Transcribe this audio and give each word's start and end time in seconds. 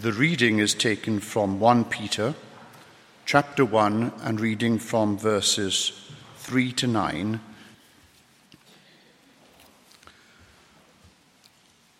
The 0.00 0.12
reading 0.12 0.60
is 0.60 0.74
taken 0.74 1.18
from 1.18 1.58
1 1.58 1.86
Peter 1.86 2.36
chapter 3.26 3.64
1 3.64 4.12
and 4.22 4.40
reading 4.40 4.78
from 4.78 5.18
verses 5.18 5.90
3 6.36 6.70
to 6.74 6.86
9. 6.86 7.40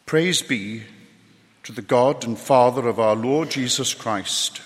Praise 0.06 0.42
be 0.42 0.84
to 1.64 1.72
the 1.72 1.82
God 1.82 2.24
and 2.24 2.38
Father 2.38 2.86
of 2.86 3.00
our 3.00 3.16
Lord 3.16 3.50
Jesus 3.50 3.95
Christ. 3.95 4.62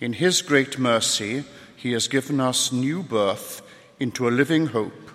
In 0.00 0.14
his 0.14 0.40
great 0.40 0.78
mercy, 0.78 1.44
he 1.76 1.92
has 1.92 2.08
given 2.08 2.40
us 2.40 2.72
new 2.72 3.02
birth 3.02 3.60
into 4.00 4.26
a 4.26 4.30
living 4.30 4.68
hope 4.68 5.10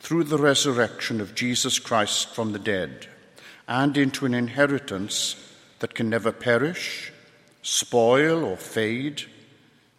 through 0.00 0.24
the 0.24 0.38
resurrection 0.38 1.20
of 1.20 1.36
Jesus 1.36 1.78
Christ 1.78 2.34
from 2.34 2.50
the 2.50 2.58
dead, 2.58 3.06
and 3.68 3.96
into 3.96 4.26
an 4.26 4.34
inheritance 4.34 5.36
that 5.80 5.94
can 5.94 6.10
never 6.10 6.32
perish, 6.32 7.12
spoil, 7.62 8.44
or 8.44 8.56
fade, 8.56 9.22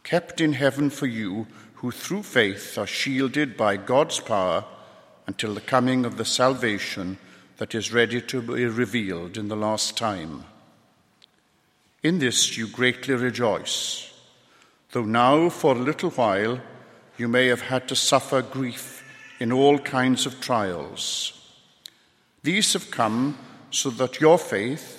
kept 0.04 0.42
in 0.42 0.54
heaven 0.54 0.90
for 0.90 1.06
you 1.08 1.48
who 1.76 1.92
through 1.92 2.24
faith 2.24 2.78
are 2.78 2.88
shielded 2.88 3.56
by 3.56 3.78
God's 3.78 4.20
power 4.20 4.66
until 5.28 5.54
the 5.54 5.62
coming 5.62 6.06
of 6.06 6.18
the 6.18 6.26
salvation 6.26 7.18
that 7.58 7.76
is 7.76 7.94
ready 7.94 8.22
to 8.22 8.42
be 8.42 8.66
revealed 8.66 9.38
in 9.38 9.48
the 9.48 9.56
last 9.56 9.96
time. 9.96 10.44
In 12.02 12.20
this 12.20 12.58
you 12.58 12.68
greatly 12.68 13.14
rejoice, 13.14 14.12
though 14.92 15.06
now 15.06 15.50
for 15.50 15.76
a 15.76 15.80
little 15.80 16.10
while 16.10 16.60
you 17.18 17.28
may 17.28 17.48
have 17.48 17.62
had 17.62 17.88
to 17.90 17.96
suffer 17.96 18.42
grief 18.42 19.04
in 19.40 19.52
all 19.52 19.78
kinds 19.78 20.26
of 20.26 20.42
trials. 20.42 21.34
These 22.44 22.74
have 22.74 22.90
come 22.90 23.38
so 23.72 23.90
that 23.92 24.20
your 24.20 24.38
faith, 24.38 24.99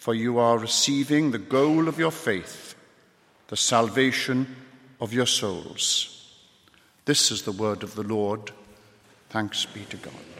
for 0.00 0.14
you 0.14 0.38
are 0.38 0.56
receiving 0.56 1.30
the 1.30 1.38
goal 1.38 1.86
of 1.86 1.98
your 1.98 2.10
faith, 2.10 2.74
the 3.48 3.56
salvation 3.56 4.56
of 4.98 5.12
your 5.12 5.26
souls. 5.26 6.40
This 7.04 7.30
is 7.30 7.42
the 7.42 7.52
word 7.52 7.82
of 7.82 7.94
the 7.94 8.02
Lord. 8.02 8.50
Thanks 9.28 9.66
be 9.66 9.84
to 9.90 9.98
God. 9.98 10.39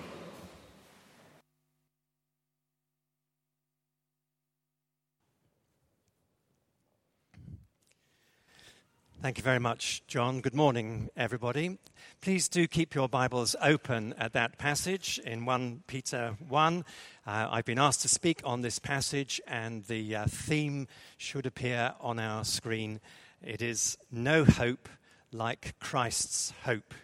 Thank 9.23 9.37
you 9.37 9.45
very 9.45 9.59
much, 9.59 10.03
John. 10.07 10.41
Good 10.41 10.55
morning, 10.55 11.11
everybody. 11.15 11.77
Please 12.23 12.49
do 12.49 12.67
keep 12.67 12.95
your 12.95 13.07
Bibles 13.07 13.55
open 13.61 14.15
at 14.17 14.33
that 14.33 14.57
passage 14.57 15.21
in 15.23 15.45
1 15.45 15.83
Peter 15.87 16.39
1. 16.49 16.85
Uh, 17.27 17.49
I've 17.51 17.67
been 17.67 17.79
asked 17.79 18.01
to 18.01 18.09
speak 18.09 18.41
on 18.45 18.63
this 18.63 18.79
passage, 18.79 19.39
and 19.47 19.85
the 19.85 20.17
uh, 20.17 20.25
theme 20.27 20.89
should 21.19 21.45
appear 21.45 21.93
on 22.01 22.19
our 22.19 22.47
screen. 22.47 22.99
It 23.43 23.61
is 23.61 23.99
No 24.11 24.47
Hope 24.47 24.89
Like 25.33 25.75
Christ's 25.81 26.55
Hope. 26.65 26.95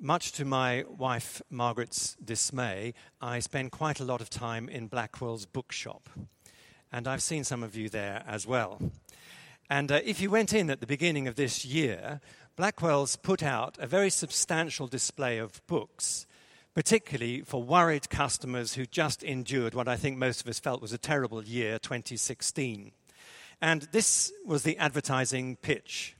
Much 0.00 0.32
to 0.32 0.44
my 0.44 0.84
wife 0.88 1.40
Margaret's 1.48 2.16
dismay, 2.16 2.92
I 3.20 3.38
spend 3.38 3.70
quite 3.70 4.00
a 4.00 4.04
lot 4.04 4.20
of 4.20 4.30
time 4.30 4.68
in 4.68 4.88
Blackwell's 4.88 5.46
bookshop, 5.46 6.08
and 6.90 7.06
I've 7.06 7.22
seen 7.22 7.44
some 7.44 7.62
of 7.62 7.76
you 7.76 7.88
there 7.88 8.24
as 8.26 8.48
well. 8.48 8.80
And 9.70 9.92
uh, 9.92 10.00
if 10.04 10.20
you 10.20 10.30
went 10.30 10.52
in 10.52 10.70
at 10.70 10.80
the 10.80 10.86
beginning 10.86 11.28
of 11.28 11.36
this 11.36 11.64
year, 11.64 12.20
Blackwell's 12.56 13.16
put 13.16 13.42
out 13.42 13.76
a 13.78 13.86
very 13.86 14.10
substantial 14.10 14.86
display 14.86 15.38
of 15.38 15.64
books, 15.66 16.26
particularly 16.74 17.42
for 17.42 17.62
worried 17.62 18.08
customers 18.08 18.74
who 18.74 18.86
just 18.86 19.22
endured 19.22 19.74
what 19.74 19.88
I 19.88 19.96
think 19.96 20.16
most 20.16 20.40
of 20.40 20.48
us 20.48 20.58
felt 20.58 20.80
was 20.80 20.92
a 20.92 20.98
terrible 20.98 21.44
year, 21.44 21.78
2016. 21.78 22.92
And 23.60 23.82
this 23.92 24.32
was 24.46 24.62
the 24.62 24.78
advertising 24.78 25.56
pitch. 25.56 26.16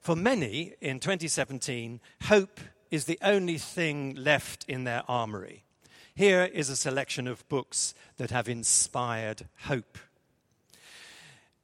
For 0.00 0.14
many 0.14 0.74
in 0.80 1.00
2017, 1.00 2.00
hope 2.24 2.60
is 2.90 3.06
the 3.06 3.18
only 3.22 3.56
thing 3.56 4.14
left 4.16 4.64
in 4.68 4.84
their 4.84 5.02
armory. 5.08 5.64
Here 6.14 6.44
is 6.44 6.68
a 6.68 6.76
selection 6.76 7.26
of 7.26 7.48
books 7.48 7.94
that 8.18 8.30
have 8.30 8.48
inspired 8.48 9.48
hope. 9.60 9.96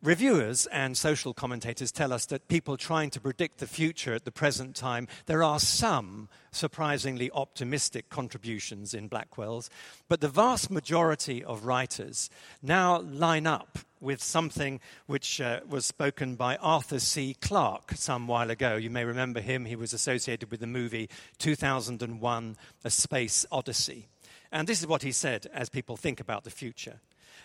Reviewers 0.00 0.66
and 0.66 0.96
social 0.96 1.34
commentators 1.34 1.90
tell 1.90 2.12
us 2.12 2.24
that 2.26 2.46
people 2.46 2.76
trying 2.76 3.10
to 3.10 3.20
predict 3.20 3.58
the 3.58 3.66
future 3.66 4.14
at 4.14 4.24
the 4.24 4.30
present 4.30 4.76
time, 4.76 5.08
there 5.26 5.42
are 5.42 5.58
some 5.58 6.28
surprisingly 6.52 7.32
optimistic 7.32 8.08
contributions 8.08 8.94
in 8.94 9.08
Blackwell's, 9.08 9.68
but 10.08 10.20
the 10.20 10.28
vast 10.28 10.70
majority 10.70 11.42
of 11.42 11.64
writers 11.64 12.30
now 12.62 13.00
line 13.00 13.44
up 13.44 13.80
with 14.00 14.22
something 14.22 14.78
which 15.06 15.40
uh, 15.40 15.62
was 15.68 15.84
spoken 15.84 16.36
by 16.36 16.54
Arthur 16.58 17.00
C. 17.00 17.34
Clarke 17.40 17.94
some 17.96 18.28
while 18.28 18.52
ago. 18.52 18.76
You 18.76 18.90
may 18.90 19.04
remember 19.04 19.40
him, 19.40 19.64
he 19.64 19.74
was 19.74 19.92
associated 19.92 20.52
with 20.52 20.60
the 20.60 20.68
movie 20.68 21.10
2001 21.38 22.56
A 22.84 22.90
Space 22.90 23.44
Odyssey. 23.50 24.06
And 24.52 24.68
this 24.68 24.80
is 24.80 24.86
what 24.86 25.02
he 25.02 25.10
said 25.10 25.48
as 25.52 25.68
people 25.68 25.96
think 25.96 26.20
about 26.20 26.44
the 26.44 26.50
future. 26.50 27.00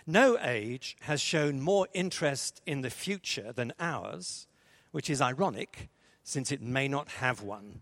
No 0.05 0.37
age 0.39 0.97
has 1.01 1.21
shown 1.21 1.61
more 1.61 1.87
interest 1.93 2.61
in 2.65 2.81
the 2.81 2.89
future 2.89 3.53
than 3.53 3.73
ours, 3.79 4.47
which 4.91 5.09
is 5.09 5.21
ironic 5.21 5.89
since 6.23 6.51
it 6.51 6.61
may 6.61 6.87
not 6.87 7.07
have 7.09 7.41
one. 7.41 7.81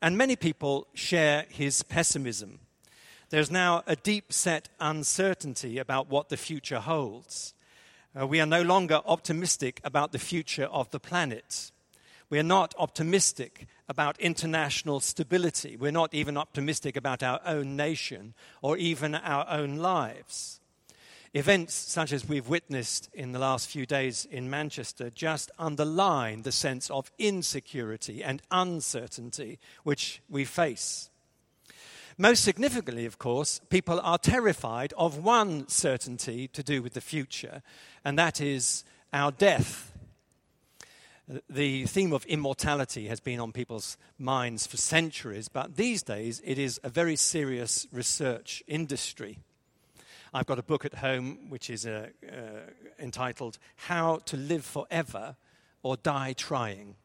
And 0.00 0.16
many 0.16 0.36
people 0.36 0.86
share 0.94 1.46
his 1.48 1.82
pessimism. 1.82 2.60
There's 3.30 3.50
now 3.50 3.82
a 3.86 3.96
deep 3.96 4.32
set 4.32 4.68
uncertainty 4.78 5.78
about 5.78 6.08
what 6.08 6.28
the 6.28 6.36
future 6.36 6.80
holds. 6.80 7.54
Uh, 8.18 8.26
we 8.26 8.40
are 8.40 8.46
no 8.46 8.62
longer 8.62 9.00
optimistic 9.06 9.80
about 9.82 10.12
the 10.12 10.20
future 10.20 10.66
of 10.66 10.90
the 10.90 11.00
planet. 11.00 11.72
We 12.30 12.38
are 12.38 12.44
not 12.44 12.74
optimistic 12.78 13.66
about 13.88 14.20
international 14.20 15.00
stability. 15.00 15.76
We're 15.76 15.90
not 15.90 16.14
even 16.14 16.36
optimistic 16.36 16.96
about 16.96 17.22
our 17.24 17.40
own 17.44 17.76
nation 17.76 18.34
or 18.62 18.76
even 18.76 19.16
our 19.16 19.46
own 19.48 19.76
lives. 19.76 20.60
Events 21.36 21.74
such 21.74 22.12
as 22.12 22.28
we've 22.28 22.48
witnessed 22.48 23.10
in 23.12 23.32
the 23.32 23.40
last 23.40 23.68
few 23.68 23.86
days 23.86 24.24
in 24.30 24.48
Manchester 24.48 25.10
just 25.10 25.50
underline 25.58 26.42
the 26.42 26.52
sense 26.52 26.88
of 26.90 27.10
insecurity 27.18 28.22
and 28.22 28.40
uncertainty 28.52 29.58
which 29.82 30.22
we 30.30 30.44
face. 30.44 31.10
Most 32.16 32.44
significantly, 32.44 33.04
of 33.04 33.18
course, 33.18 33.60
people 33.68 34.00
are 34.04 34.16
terrified 34.16 34.94
of 34.96 35.24
one 35.24 35.66
certainty 35.66 36.46
to 36.46 36.62
do 36.62 36.80
with 36.80 36.94
the 36.94 37.00
future, 37.00 37.62
and 38.04 38.16
that 38.16 38.40
is 38.40 38.84
our 39.12 39.32
death. 39.32 39.92
The 41.50 41.86
theme 41.86 42.12
of 42.12 42.24
immortality 42.26 43.08
has 43.08 43.18
been 43.18 43.40
on 43.40 43.50
people's 43.50 43.96
minds 44.20 44.68
for 44.68 44.76
centuries, 44.76 45.48
but 45.48 45.74
these 45.74 46.04
days 46.04 46.40
it 46.44 46.58
is 46.58 46.78
a 46.84 46.88
very 46.88 47.16
serious 47.16 47.88
research 47.90 48.62
industry. 48.68 49.38
I've 50.36 50.46
got 50.46 50.58
a 50.58 50.64
book 50.64 50.84
at 50.84 50.94
home 50.94 51.48
which 51.48 51.70
is 51.70 51.86
uh, 51.86 52.08
uh, 52.26 52.36
entitled 52.98 53.56
How 53.76 54.16
to 54.24 54.36
Live 54.36 54.64
Forever 54.64 55.36
or 55.84 55.96
Die 55.96 56.32
Trying. 56.32 56.96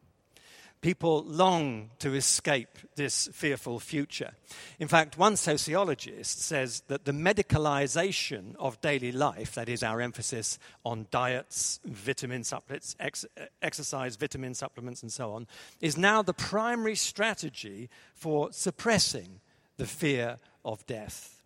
People 0.82 1.24
long 1.26 1.92
to 2.00 2.16
escape 2.16 2.80
this 2.96 3.30
fearful 3.32 3.80
future. 3.80 4.32
In 4.80 4.88
fact, 4.88 5.18
one 5.18 5.36
sociologist 5.36 6.42
says 6.42 6.82
that 6.88 7.06
the 7.06 7.12
medicalization 7.12 8.56
of 8.56 8.82
daily 8.82 9.12
life, 9.12 9.54
that 9.54 9.70
is, 9.70 9.84
our 9.84 10.02
emphasis 10.02 10.58
on 10.84 11.06
diets, 11.12 11.82
vitamin 11.86 12.44
supplements, 12.44 12.96
ex- 13.00 13.26
exercise, 13.62 14.16
vitamin 14.16 14.56
supplements, 14.56 15.04
and 15.04 15.12
so 15.12 15.34
on, 15.34 15.46
is 15.82 15.98
now 15.98 16.24
the 16.24 16.34
primary 16.34 16.96
strategy 16.96 17.90
for 18.16 18.52
suppressing 18.52 19.42
the 19.78 19.86
fear 19.86 20.38
of 20.66 20.84
death. 20.88 21.39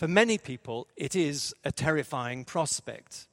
For 0.00 0.08
many 0.08 0.38
people, 0.38 0.88
it 0.96 1.14
is 1.14 1.54
a 1.62 1.70
terrifying 1.70 2.46
prospect. 2.46 3.26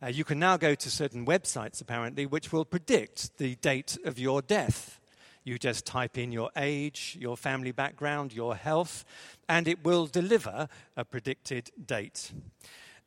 Uh, 0.00 0.06
you 0.06 0.22
can 0.22 0.38
now 0.38 0.56
go 0.56 0.76
to 0.76 0.88
certain 0.88 1.26
websites, 1.26 1.80
apparently, 1.80 2.26
which 2.26 2.52
will 2.52 2.64
predict 2.64 3.36
the 3.38 3.56
date 3.56 3.98
of 4.04 4.16
your 4.16 4.40
death. 4.40 5.00
You 5.42 5.58
just 5.58 5.84
type 5.84 6.16
in 6.16 6.30
your 6.30 6.50
age, 6.54 7.16
your 7.18 7.36
family 7.36 7.72
background, 7.72 8.32
your 8.32 8.54
health, 8.54 9.04
and 9.48 9.66
it 9.66 9.84
will 9.84 10.06
deliver 10.06 10.68
a 10.96 11.04
predicted 11.04 11.72
date. 11.84 12.30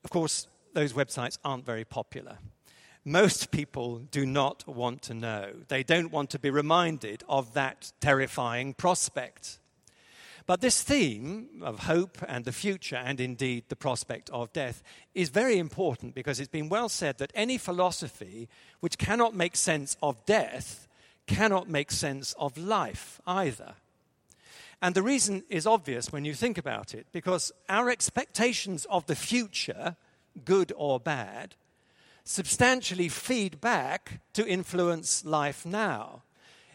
Of 0.04 0.10
course, 0.10 0.50
those 0.74 0.92
websites 0.92 1.38
aren't 1.46 1.66
very 1.66 1.86
popular. 1.86 2.38
Most 3.06 3.52
people 3.52 4.00
do 4.00 4.26
not 4.26 4.68
want 4.68 5.04
to 5.04 5.14
know. 5.14 5.54
They 5.70 5.84
don't 5.84 6.12
want 6.12 6.32
to 6.32 6.40
be 6.40 6.50
reminded 6.50 7.24
of 7.30 7.54
that 7.54 7.94
terrifying 8.02 8.74
prospect. 8.74 9.60
But 10.46 10.60
this 10.60 10.84
theme 10.84 11.62
of 11.62 11.80
hope 11.80 12.18
and 12.28 12.44
the 12.44 12.52
future, 12.52 12.98
and 12.98 13.20
indeed 13.20 13.66
the 13.70 13.78
prospect 13.78 14.30
of 14.32 14.52
death, 14.52 14.84
is 15.14 15.30
very 15.30 15.58
important 15.58 16.16
because 16.16 16.40
it's 16.40 16.50
been 16.50 16.70
well 16.70 16.90
said 16.90 17.18
that 17.20 17.32
any 17.34 17.58
philosophy 17.58 18.50
which 18.82 18.98
cannot 18.98 19.34
make 19.34 19.56
sense 19.56 19.96
of 20.02 20.26
death 20.26 20.88
cannot 21.28 21.70
make 21.70 21.92
sense 21.92 22.34
of 22.38 22.58
life 22.58 23.22
either. 23.26 23.76
And 24.82 24.96
the 24.96 25.02
reason 25.02 25.44
is 25.48 25.66
obvious 25.66 26.12
when 26.12 26.26
you 26.26 26.34
think 26.34 26.58
about 26.58 26.94
it, 26.94 27.08
because 27.14 27.54
our 27.70 27.90
expectations 27.90 28.86
of 28.90 29.06
the 29.06 29.16
future, 29.16 29.96
good 30.44 30.74
or 30.76 31.00
bad, 31.00 31.56
substantially 32.26 33.08
feed 33.08 33.62
back 33.62 34.20
to 34.34 34.46
influence 34.46 35.24
life 35.24 35.66
now. 35.66 36.24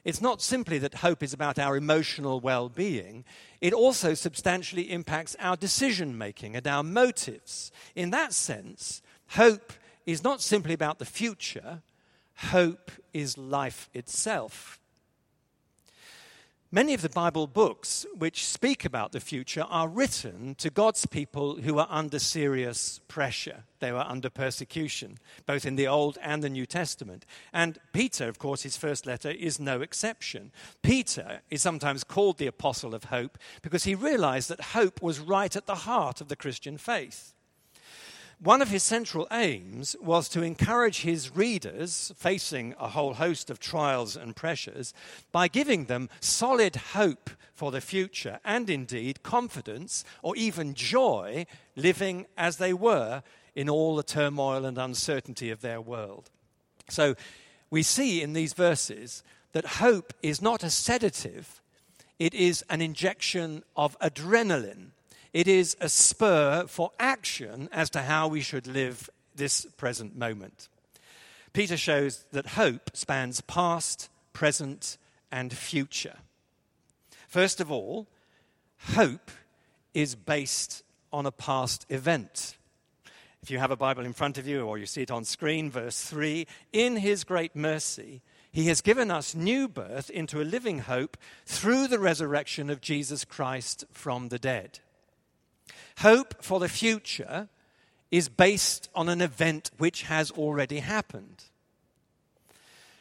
It's 0.09 0.23
not 0.23 0.41
simply 0.41 0.79
that 0.79 0.95
hope 0.95 1.23
is 1.23 1.35
about 1.35 1.59
our 1.59 1.77
emotional 1.77 2.41
well 2.41 2.71
being, 2.71 3.27
it 3.61 3.75
also 3.75 4.15
substantially 4.15 4.91
impacts 4.91 5.37
our 5.39 5.55
decision 5.55 6.17
making 6.17 6.57
and 6.57 6.67
our 6.67 6.83
motives. 6.83 7.71
In 7.95 8.09
that 8.13 8.33
sense, 8.33 9.03
hope 9.33 9.71
is 10.07 10.25
not 10.25 10.41
simply 10.41 10.73
about 10.73 10.99
the 10.99 11.05
future, 11.05 11.83
hope 12.37 12.91
is 13.13 13.37
life 13.37 13.91
itself. 13.93 14.81
Many 16.71 16.93
of 16.93 17.01
the 17.01 17.09
Bible 17.09 17.47
books 17.47 18.05
which 18.15 18.47
speak 18.47 18.85
about 18.85 19.13
the 19.13 19.21
future 19.21 19.65
are 19.71 19.89
written 19.89 20.55
to 20.57 20.69
God's 20.69 21.07
people 21.07 21.57
who 21.63 21.79
are 21.79 21.87
under 21.89 22.19
serious 22.19 23.01
pressure. 23.09 23.65
They 23.81 23.91
were 23.91 24.05
under 24.07 24.29
persecution, 24.29 25.17
both 25.47 25.65
in 25.65 25.77
the 25.77 25.89
Old 25.89 26.19
and 26.21 26.43
the 26.43 26.51
New 26.51 26.67
Testament. 26.67 27.25
And 27.55 27.79
Peter, 27.95 28.29
of 28.29 28.39
course, 28.39 28.65
his 28.65 28.77
first 28.77 29.07
letter 29.07 29.31
is 29.31 29.59
no 29.59 29.81
exception. 29.81 30.53
Peter 30.83 31.41
is 31.49 31.63
sometimes 31.63 32.05
called 32.05 32.37
the 32.37 32.47
apostle 32.47 32.95
of 32.95 33.05
hope 33.05 33.39
because 33.63 33.85
he 33.85 33.95
realized 33.95 34.51
that 34.51 34.61
hope 34.61 35.01
was 35.01 35.21
right 35.21 35.57
at 35.57 35.65
the 35.65 35.75
heart 35.75 36.21
of 36.21 36.29
the 36.29 36.37
Christian 36.37 36.77
faith. 36.77 37.33
One 38.41 38.63
of 38.63 38.69
his 38.69 38.85
central 38.85 39.27
aims 39.33 39.97
was 40.01 40.29
to 40.29 40.43
encourage 40.43 41.01
his 41.01 41.35
readers, 41.35 42.13
facing 42.17 42.73
a 42.79 42.89
whole 42.89 43.15
host 43.15 43.51
of 43.51 43.59
trials 43.59 44.15
and 44.15 44.37
pressures, 44.37 44.95
by 45.33 45.49
giving 45.49 45.87
them 45.87 46.09
solid 46.21 46.77
hope 46.77 47.31
for 47.53 47.73
the 47.73 47.81
future 47.81 48.39
and 48.45 48.71
indeed 48.71 49.25
confidence 49.25 50.05
or 50.23 50.37
even 50.37 50.75
joy 50.75 51.47
living 51.75 52.27
as 52.37 52.59
they 52.59 52.73
were 52.73 53.25
in 53.57 53.69
all 53.69 53.97
the 53.97 54.05
turmoil 54.05 54.65
and 54.65 54.79
uncertainty 54.79 55.51
of 55.51 55.61
their 55.61 55.81
world. 55.81 56.31
So 56.89 57.17
we 57.71 57.83
see 57.83 58.23
in 58.23 58.35
these 58.35 58.53
verses 58.53 59.25
that 59.51 59.67
hope 59.67 60.15
is 60.23 60.41
not 60.41 60.63
a 60.63 60.71
sedative, 60.71 61.61
it 62.21 62.35
is 62.35 62.65
an 62.71 62.83
injection 62.83 63.65
of 63.77 63.99
adrenaline 63.99 64.93
it 65.33 65.49
is 65.49 65.77
a 65.81 65.89
spur 65.89 66.67
for 66.67 66.93
action 66.99 67.69
as 67.73 67.91
to 67.91 68.03
how 68.03 68.29
we 68.29 68.41
should 68.41 68.67
live 68.67 69.11
this 69.35 69.67
present 69.77 70.17
moment. 70.17 70.69
Peter 71.53 71.77
shows 71.77 72.25
that 72.33 72.47
hope 72.47 72.91
spans 72.95 73.41
past, 73.43 74.09
present, 74.33 74.99
and 75.31 75.53
future. 75.53 76.17
First 77.29 77.61
of 77.61 77.71
all, 77.71 78.07
hope 78.95 79.31
is 79.95 80.15
based 80.15 80.83
on 81.13 81.27
a 81.27 81.33
past 81.33 81.87
event. 81.89 82.57
If 83.43 83.51
you 83.51 83.59
have 83.59 83.71
a 83.71 83.77
Bible 83.77 84.05
in 84.05 84.13
front 84.13 84.39
of 84.39 84.47
you 84.47 84.63
or 84.63 84.79
you 84.79 84.87
see 84.87 85.03
it 85.03 85.11
on 85.11 85.25
screen, 85.25 85.71
verse 85.71 86.03
3 86.03 86.47
In 86.73 86.97
his 86.97 87.25
great 87.25 87.55
mercy, 87.55 88.23
he 88.51 88.67
has 88.67 88.81
given 88.81 89.11
us 89.11 89.35
new 89.35 89.69
birth 89.69 90.11
into 90.11 90.41
a 90.41 90.45
living 90.45 90.81
hope 90.81 91.17
through 91.47 91.89
the 91.89 91.99
resurrection 91.99 92.71
of 92.71 92.81
Jesus 92.81 93.25
Christ 93.25 93.85
from 93.93 94.29
the 94.29 94.39
dead. 94.39 94.81
Hope 95.99 96.43
for 96.43 96.61
the 96.61 96.69
future 96.69 97.49
is 98.11 98.29
based 98.29 98.89
on 98.95 99.09
an 99.09 99.21
event 99.21 99.71
which 99.79 100.03
has 100.03 100.31
already 100.31 100.81
happened. 100.81 101.45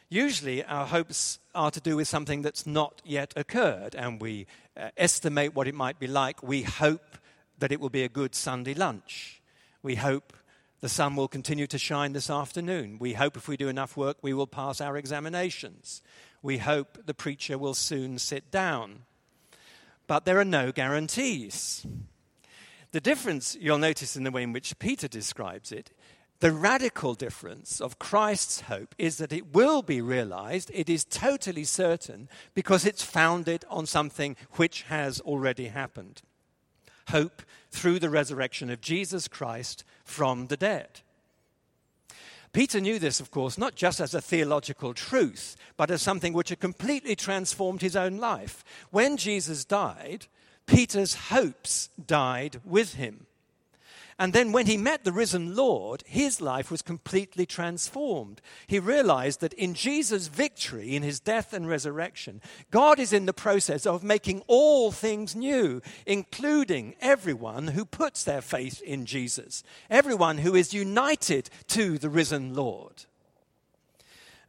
Usually, 0.09 0.63
our 0.63 0.85
hopes 0.85 1.39
are 1.53 1.71
to 1.71 1.81
do 1.81 1.97
with 1.97 2.07
something 2.07 2.41
that's 2.41 2.65
not 2.65 3.01
yet 3.03 3.33
occurred, 3.35 3.93
and 3.93 4.21
we 4.21 4.47
uh, 4.77 4.89
estimate 4.95 5.53
what 5.53 5.67
it 5.67 5.75
might 5.75 5.99
be 5.99 6.07
like. 6.07 6.41
We 6.41 6.63
hope 6.63 7.17
that 7.59 7.71
it 7.71 7.81
will 7.81 7.89
be 7.89 8.03
a 8.03 8.09
good 8.09 8.33
Sunday 8.33 8.73
lunch. 8.73 9.41
We 9.83 9.95
hope 9.95 10.33
the 10.79 10.89
sun 10.89 11.15
will 11.15 11.27
continue 11.27 11.67
to 11.67 11.77
shine 11.77 12.13
this 12.13 12.29
afternoon. 12.29 12.99
We 12.99 13.13
hope 13.13 13.35
if 13.35 13.47
we 13.47 13.57
do 13.57 13.67
enough 13.67 13.97
work, 13.97 14.17
we 14.21 14.33
will 14.33 14.47
pass 14.47 14.79
our 14.79 14.95
examinations. 14.95 16.01
We 16.41 16.59
hope 16.59 16.99
the 17.05 17.13
preacher 17.13 17.57
will 17.57 17.73
soon 17.73 18.19
sit 18.19 18.51
down. 18.51 19.03
But 20.05 20.23
there 20.23 20.39
are 20.39 20.45
no 20.45 20.71
guarantees. 20.71 21.85
The 22.92 23.01
difference 23.01 23.57
you'll 23.60 23.78
notice 23.78 24.16
in 24.16 24.24
the 24.24 24.31
way 24.31 24.44
in 24.44 24.54
which 24.54 24.80
Peter 24.80 25.07
describes 25.07 25.72
it, 25.72 25.92
the 26.39 26.51
radical 26.51 27.16
difference 27.16 27.81
of 27.81 27.98
Christ's 27.98 28.62
hope 28.62 28.94
is 28.98 29.18
that 29.18 29.34
it 29.34 29.54
will 29.54 29.81
be 29.81 30.01
realized, 30.01 30.69
it 30.74 30.88
is 30.88 31.04
totally 31.04 31.63
certain, 31.63 32.30
because 32.54 32.86
it's 32.86 33.04
founded 33.04 33.66
on 33.69 33.88
something 33.88 34.36
which 34.54 34.84
has 34.84 35.19
already 35.22 35.66
happened. 35.68 36.22
Hope 37.10 37.42
through 37.72 38.00
the 38.00 38.10
resurrection 38.10 38.69
of 38.69 38.81
Jesus 38.81 39.28
Christ 39.28 39.84
from 40.04 40.48
the 40.48 40.57
dead. 40.57 41.01
Peter 42.54 42.80
knew 42.80 43.00
this, 43.00 43.19
of 43.19 43.31
course, 43.31 43.57
not 43.57 43.75
just 43.75 44.00
as 44.00 44.13
a 44.13 44.22
theological 44.22 44.94
truth, 44.94 45.56
but 45.75 45.92
as 45.92 46.01
something 46.01 46.34
which 46.34 46.50
had 46.50 46.60
completely 46.60 47.16
transformed 47.16 47.81
his 47.81 47.95
own 47.95 48.18
life. 48.18 48.63
When 48.92 49.18
Jesus 49.18 49.66
died, 49.66 50.28
Peter's 50.67 51.15
hopes 51.15 51.89
died 52.05 52.61
with 52.63 52.93
him. 52.93 53.25
And 54.19 54.33
then 54.33 54.51
when 54.51 54.65
he 54.65 54.77
met 54.77 55.03
the 55.03 55.11
risen 55.11 55.55
Lord, 55.55 56.03
his 56.07 56.41
life 56.41 56.71
was 56.71 56.81
completely 56.81 57.45
transformed. 57.45 58.41
He 58.65 58.79
realized 58.79 59.41
that 59.41 59.53
in 59.53 59.75
Jesus' 59.75 60.27
victory, 60.27 60.95
in 60.95 61.03
his 61.03 61.19
death 61.19 61.53
and 61.53 61.67
resurrection, 61.67 62.41
God 62.71 62.99
is 62.99 63.13
in 63.13 63.27
the 63.27 63.33
process 63.33 63.85
of 63.85 64.03
making 64.03 64.41
all 64.47 64.91
things 64.91 65.35
new, 65.35 65.83
including 66.07 66.95
everyone 66.99 67.67
who 67.69 67.85
puts 67.85 68.23
their 68.23 68.41
faith 68.41 68.81
in 68.81 69.05
Jesus, 69.05 69.63
everyone 69.88 70.39
who 70.39 70.55
is 70.55 70.74
united 70.74 71.51
to 71.67 72.00
the 72.00 72.09
risen 72.09 72.55
Lord. 72.55 73.05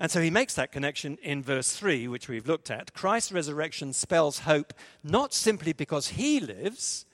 And 0.01 0.11
so 0.11 0.21
he 0.21 0.31
makes 0.31 0.55
that 0.55 0.73
connection 0.73 1.19
in 1.23 1.43
verse 1.43 1.75
3, 1.75 2.07
which 2.09 2.29
we've 2.29 2.47
looked 2.47 2.71
at. 2.71 2.95
Christ's 2.95 3.33
resurrection 3.33 3.93
spells 3.93 4.41
hope 4.41 4.73
not 5.03 5.35
simply 5.35 5.73
because 5.73 6.09
he 6.09 6.39
lives, 6.39 7.05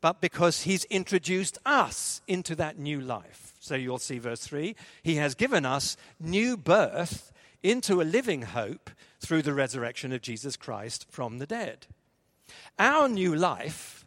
but 0.00 0.20
because 0.20 0.62
he's 0.62 0.84
introduced 0.84 1.58
us 1.66 2.22
into 2.26 2.54
that 2.56 2.78
new 2.78 3.00
life. 3.00 3.52
So 3.60 3.74
you'll 3.74 3.98
see 3.98 4.18
verse 4.18 4.40
3 4.40 4.74
He 5.02 5.16
has 5.16 5.34
given 5.34 5.66
us 5.66 5.96
new 6.18 6.56
birth 6.56 7.32
into 7.62 8.00
a 8.00 8.04
living 8.04 8.42
hope 8.42 8.90
through 9.20 9.42
the 9.42 9.52
resurrection 9.52 10.12
of 10.12 10.22
Jesus 10.22 10.56
Christ 10.56 11.06
from 11.10 11.38
the 11.38 11.46
dead. 11.46 11.86
Our 12.78 13.08
new 13.08 13.34
life 13.34 13.99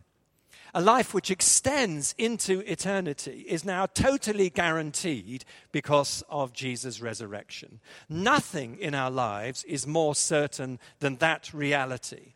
a 0.74 0.82
life 0.82 1.14
which 1.14 1.30
extends 1.30 2.16
into 2.18 2.60
eternity, 2.62 3.46
is 3.48 3.64
now 3.64 3.86
totally 3.86 4.50
guaranteed 4.50 5.46
because 5.72 6.24
of 6.30 6.54
Jesus' 6.54 7.02
resurrection. 7.02 7.80
Nothing 8.10 8.78
in 8.78 8.96
our 8.96 9.12
lives 9.12 9.64
is 9.66 9.86
more 9.86 10.16
certain 10.16 10.80
than 11.00 11.18
that 11.18 11.54
reality. 11.54 12.34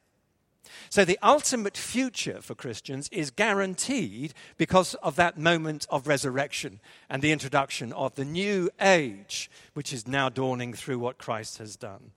So, 0.89 1.06
the 1.06 1.20
ultimate 1.24 1.77
future 1.77 2.41
for 2.41 2.53
Christians 2.53 3.08
is 3.10 3.32
guaranteed 3.32 4.34
because 4.58 4.96
of 4.96 5.15
that 5.15 5.38
moment 5.38 5.88
of 5.89 6.08
resurrection 6.08 6.79
and 7.10 7.22
the 7.22 7.32
introduction 7.32 7.94
of 7.94 8.15
the 8.15 8.25
new 8.25 8.70
age, 8.79 9.50
which 9.74 9.94
is 9.94 10.08
now 10.08 10.29
dawning 10.29 10.74
through 10.74 11.00
what 11.00 11.17
Christ 11.17 11.58
has 11.60 11.75
done. 11.75 12.12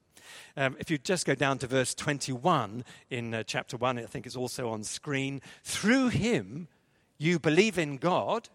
Um, 0.56 0.76
if 0.78 0.90
you 0.90 0.98
just 0.98 1.26
go 1.26 1.34
down 1.34 1.58
to 1.58 1.66
verse 1.66 1.94
21 1.94 2.84
in 3.10 3.34
uh, 3.34 3.42
chapter 3.42 3.76
1, 3.76 3.98
I 3.98 4.06
think 4.06 4.26
it's 4.26 4.36
also 4.36 4.70
on 4.70 4.84
screen. 4.84 5.40
Through 5.62 6.08
him, 6.08 6.68
you 7.18 7.38
believe 7.38 7.78
in 7.78 7.96
God, 7.96 8.48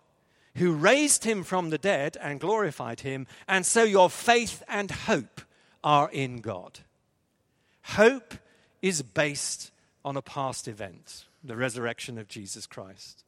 who 0.55 0.73
raised 0.73 1.23
him 1.23 1.43
from 1.43 1.69
the 1.69 1.77
dead 1.77 2.17
and 2.21 2.39
glorified 2.39 3.01
him, 3.01 3.27
and 3.47 3.65
so 3.65 3.83
your 3.83 4.09
faith 4.09 4.63
and 4.67 4.89
hope 4.89 5.41
are 5.83 6.09
in 6.11 6.41
God. 6.41 6.79
Hope 7.83 8.33
is 8.81 9.01
based 9.01 9.71
on 10.03 10.17
a 10.17 10.21
past 10.21 10.67
event, 10.67 11.25
the 11.43 11.55
resurrection 11.55 12.17
of 12.17 12.27
Jesus 12.27 12.65
Christ. 12.65 13.23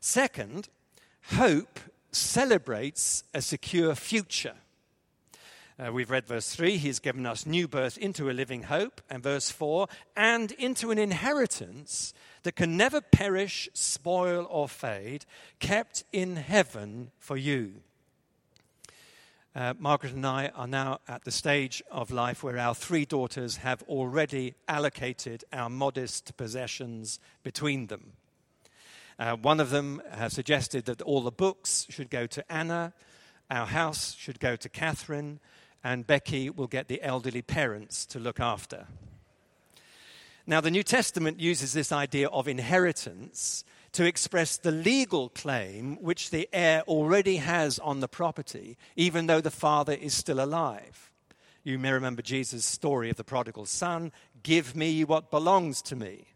Second, 0.00 0.68
hope 1.32 1.80
celebrates 2.12 3.24
a 3.34 3.42
secure 3.42 3.94
future. 3.94 4.54
Uh, 5.80 5.92
we've 5.92 6.10
read 6.10 6.26
verse 6.26 6.52
3, 6.52 6.76
He's 6.76 6.98
given 6.98 7.24
us 7.24 7.46
new 7.46 7.68
birth 7.68 7.96
into 7.98 8.28
a 8.28 8.32
living 8.32 8.64
hope, 8.64 9.00
and 9.08 9.22
verse 9.22 9.48
4, 9.52 9.86
and 10.16 10.50
into 10.52 10.90
an 10.90 10.98
inheritance 10.98 12.12
that 12.42 12.56
can 12.56 12.76
never 12.76 13.00
perish, 13.00 13.68
spoil, 13.74 14.44
or 14.50 14.68
fade, 14.68 15.24
kept 15.60 16.02
in 16.12 16.34
heaven 16.34 17.12
for 17.20 17.36
you. 17.36 17.74
Uh, 19.54 19.74
Margaret 19.78 20.14
and 20.14 20.26
I 20.26 20.48
are 20.48 20.66
now 20.66 20.98
at 21.06 21.24
the 21.24 21.30
stage 21.30 21.80
of 21.92 22.10
life 22.10 22.42
where 22.42 22.58
our 22.58 22.74
three 22.74 23.04
daughters 23.04 23.58
have 23.58 23.84
already 23.84 24.54
allocated 24.66 25.44
our 25.52 25.70
modest 25.70 26.36
possessions 26.36 27.20
between 27.44 27.86
them. 27.86 28.14
Uh, 29.16 29.36
one 29.36 29.60
of 29.60 29.70
them 29.70 30.02
has 30.10 30.32
suggested 30.32 30.86
that 30.86 31.02
all 31.02 31.20
the 31.20 31.30
books 31.30 31.86
should 31.88 32.10
go 32.10 32.26
to 32.26 32.52
Anna, 32.52 32.94
our 33.48 33.66
house 33.66 34.16
should 34.18 34.40
go 34.40 34.56
to 34.56 34.68
Catherine, 34.68 35.38
and 35.88 36.06
Becky 36.06 36.50
will 36.50 36.66
get 36.66 36.88
the 36.88 37.02
elderly 37.02 37.40
parents 37.40 38.04
to 38.04 38.18
look 38.18 38.38
after. 38.38 38.88
Now, 40.46 40.60
the 40.60 40.70
New 40.70 40.82
Testament 40.82 41.40
uses 41.40 41.72
this 41.72 41.92
idea 41.92 42.28
of 42.28 42.46
inheritance 42.46 43.64
to 43.92 44.04
express 44.04 44.58
the 44.58 44.70
legal 44.70 45.30
claim 45.30 45.96
which 46.02 46.28
the 46.28 46.46
heir 46.52 46.82
already 46.82 47.36
has 47.36 47.78
on 47.78 48.00
the 48.00 48.08
property, 48.08 48.76
even 48.96 49.28
though 49.28 49.40
the 49.40 49.50
father 49.50 49.94
is 49.94 50.12
still 50.12 50.44
alive. 50.44 51.10
You 51.64 51.78
may 51.78 51.92
remember 51.92 52.20
Jesus' 52.20 52.66
story 52.66 53.08
of 53.08 53.16
the 53.16 53.24
prodigal 53.24 53.64
son 53.64 54.12
give 54.42 54.76
me 54.76 55.04
what 55.04 55.30
belongs 55.30 55.80
to 55.82 55.96
me. 55.96 56.26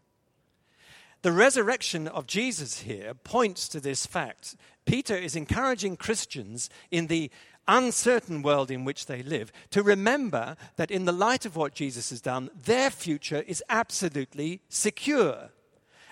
The 1.21 1.31
resurrection 1.31 2.07
of 2.07 2.25
Jesus 2.25 2.79
here 2.79 3.13
points 3.13 3.67
to 3.69 3.79
this 3.79 4.07
fact. 4.07 4.55
Peter 4.85 5.15
is 5.15 5.35
encouraging 5.35 5.95
Christians 5.95 6.69
in 6.91 7.07
the 7.07 7.31
uncertain 7.67 8.41
world 8.41 8.69
in 8.69 8.85
which 8.85 9.05
they 9.05 9.23
live 9.23 9.51
to 9.71 9.83
remember 9.83 10.55
that 10.75 10.91
in 10.91 11.05
the 11.05 11.11
light 11.11 11.45
of 11.45 11.55
what 11.55 11.73
Jesus 11.73 12.09
has 12.09 12.21
done, 12.21 12.49
their 12.65 12.89
future 12.89 13.43
is 13.47 13.63
absolutely 13.69 14.61
secure. 14.69 15.49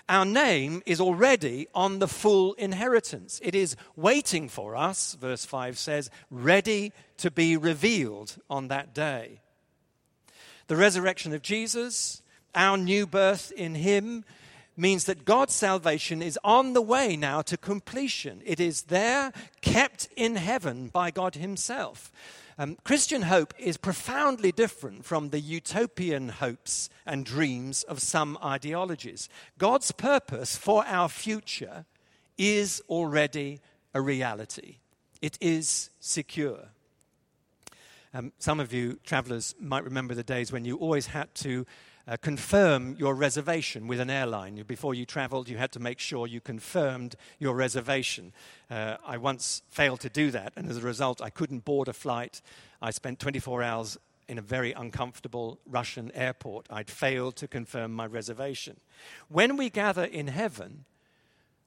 Our 0.08 0.24
name 0.24 0.82
is 0.84 1.00
already 1.00 1.68
on 1.74 1.98
the 1.98 2.08
full 2.08 2.54
inheritance. 2.54 3.40
It 3.42 3.54
is 3.54 3.76
waiting 3.96 4.48
for 4.48 4.74
us, 4.76 5.14
verse 5.14 5.44
5 5.44 5.78
says, 5.78 6.10
ready 6.30 6.92
to 7.18 7.30
be 7.30 7.56
revealed 7.56 8.36
on 8.50 8.68
that 8.68 8.94
day. 8.94 9.40
The 10.66 10.76
resurrection 10.76 11.32
of 11.32 11.42
Jesus, 11.42 12.22
our 12.54 12.76
new 12.76 13.06
birth 13.06 13.52
in 13.52 13.74
Him, 13.74 14.24
means 14.76 15.04
that 15.04 15.24
God's 15.24 15.54
salvation 15.54 16.22
is 16.22 16.38
on 16.42 16.72
the 16.72 16.82
way 16.82 17.16
now 17.16 17.42
to 17.42 17.56
completion. 17.56 18.42
It 18.44 18.60
is 18.60 18.82
there, 18.82 19.32
kept 19.60 20.08
in 20.16 20.36
heaven 20.36 20.88
by 20.88 21.10
God 21.10 21.34
Himself. 21.34 22.10
Um, 22.58 22.76
Christian 22.84 23.22
hope 23.22 23.54
is 23.58 23.76
profoundly 23.76 24.52
different 24.52 25.04
from 25.04 25.30
the 25.30 25.40
utopian 25.40 26.28
hopes 26.28 26.90
and 27.06 27.24
dreams 27.24 27.82
of 27.84 28.00
some 28.00 28.38
ideologies. 28.42 29.28
God's 29.58 29.90
purpose 29.92 30.56
for 30.56 30.84
our 30.86 31.08
future 31.08 31.86
is 32.36 32.82
already 32.88 33.60
a 33.94 34.00
reality, 34.00 34.76
it 35.20 35.38
is 35.40 35.90
secure. 36.00 36.68
Um, 38.14 38.32
some 38.38 38.60
of 38.60 38.74
you 38.74 38.98
travelers 39.04 39.54
might 39.58 39.84
remember 39.84 40.14
the 40.14 40.22
days 40.22 40.52
when 40.52 40.66
you 40.66 40.76
always 40.76 41.06
had 41.06 41.34
to 41.36 41.64
uh, 42.06 42.16
confirm 42.16 42.96
your 42.98 43.14
reservation 43.14 43.86
with 43.86 44.00
an 44.00 44.10
airline. 44.10 44.62
Before 44.66 44.94
you 44.94 45.06
traveled, 45.06 45.48
you 45.48 45.56
had 45.56 45.72
to 45.72 45.80
make 45.80 45.98
sure 45.98 46.26
you 46.26 46.40
confirmed 46.40 47.16
your 47.38 47.54
reservation. 47.54 48.32
Uh, 48.70 48.96
I 49.06 49.16
once 49.16 49.62
failed 49.70 50.00
to 50.00 50.08
do 50.08 50.30
that, 50.30 50.52
and 50.56 50.68
as 50.68 50.78
a 50.78 50.82
result, 50.82 51.22
I 51.22 51.30
couldn't 51.30 51.64
board 51.64 51.88
a 51.88 51.92
flight. 51.92 52.42
I 52.80 52.90
spent 52.90 53.20
24 53.20 53.62
hours 53.62 53.98
in 54.28 54.38
a 54.38 54.42
very 54.42 54.72
uncomfortable 54.72 55.58
Russian 55.66 56.10
airport. 56.14 56.66
I'd 56.70 56.90
failed 56.90 57.36
to 57.36 57.48
confirm 57.48 57.92
my 57.92 58.06
reservation. 58.06 58.80
When 59.28 59.56
we 59.56 59.70
gather 59.70 60.04
in 60.04 60.28
heaven, 60.28 60.84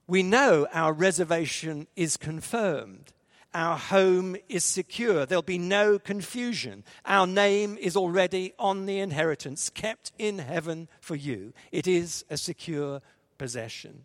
we 0.06 0.22
know 0.22 0.66
our 0.72 0.92
reservation 0.92 1.86
is 1.96 2.16
confirmed. 2.16 3.12
Our 3.54 3.78
home 3.78 4.36
is 4.48 4.64
secure. 4.64 5.24
There'll 5.24 5.42
be 5.42 5.58
no 5.58 5.98
confusion. 5.98 6.84
Our 7.04 7.26
name 7.26 7.78
is 7.80 7.96
already 7.96 8.52
on 8.58 8.86
the 8.86 8.98
inheritance 8.98 9.70
kept 9.70 10.12
in 10.18 10.38
heaven 10.38 10.88
for 11.00 11.16
you. 11.16 11.52
It 11.72 11.86
is 11.86 12.24
a 12.28 12.36
secure 12.36 13.00
possession. 13.38 14.04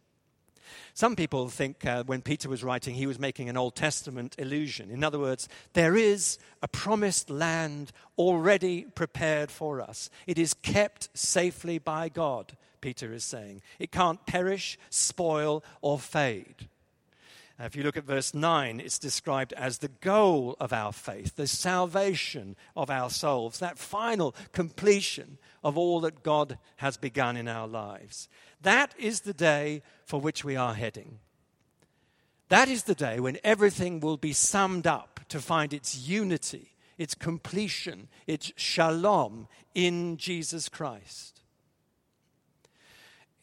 Some 0.94 1.16
people 1.16 1.50
think 1.50 1.86
uh, 1.86 2.04
when 2.04 2.22
Peter 2.22 2.50
was 2.50 2.64
writing, 2.64 2.96
he 2.96 3.08
was 3.08 3.20
making 3.20 3.50
an 3.50 3.58
Old 3.58 3.76
Testament 3.76 4.36
illusion. 4.38 4.90
In 4.90 5.04
other 5.04 5.20
words, 5.20 5.48
there 5.74 5.96
is 5.96 6.38
a 6.62 6.68
promised 6.68 7.30
land 7.30 7.92
already 8.18 8.84
prepared 8.84 9.52
for 9.52 9.82
us. 9.82 10.10
It 10.28 10.38
is 10.38 10.54
kept 10.54 11.10
safely 11.14 11.78
by 11.78 12.10
God, 12.10 12.58
Peter 12.82 13.14
is 13.14 13.24
saying. 13.24 13.62
It 13.80 13.92
can't 13.92 14.26
perish, 14.26 14.78
spoil, 14.90 15.64
or 15.82 15.98
fade. 15.98 16.68
If 17.64 17.76
you 17.76 17.84
look 17.84 17.98
at 17.98 18.06
verse 18.06 18.34
9, 18.34 18.80
it's 18.80 18.98
described 18.98 19.54
as 19.54 19.78
the 19.78 19.88
goal 19.88 20.56
of 20.60 20.74
our 20.74 20.92
faith, 20.92 21.36
the 21.36 21.48
salvation 21.48 22.56
of 22.76 22.90
our 22.90 23.10
souls, 23.10 23.60
that 23.60 23.78
final 23.78 24.36
completion 24.52 25.38
of 25.64 25.78
all 25.78 26.00
that 26.02 26.24
God 26.24 26.58
has 26.78 26.98
begun 26.98 27.38
in 27.38 27.48
our 27.48 27.68
lives. 27.68 28.28
That 28.62 28.96
is 28.98 29.22
the 29.22 29.34
day 29.34 29.84
for 30.06 30.20
which 30.20 30.44
we 30.44 30.56
are 30.56 30.74
heading. 30.74 31.20
That 32.50 32.68
is 32.68 32.84
the 32.84 32.96
day 32.96 33.20
when 33.20 33.38
everything 33.44 34.00
will 34.00 34.18
be 34.18 34.34
summed 34.34 34.88
up 34.88 35.20
to 35.30 35.40
find 35.40 35.72
its 35.72 35.98
unity, 35.98 36.76
its 36.98 37.16
completion, 37.16 38.10
its 38.28 38.52
shalom 38.56 39.48
in 39.74 40.18
Jesus 40.18 40.68
Christ. 40.68 41.31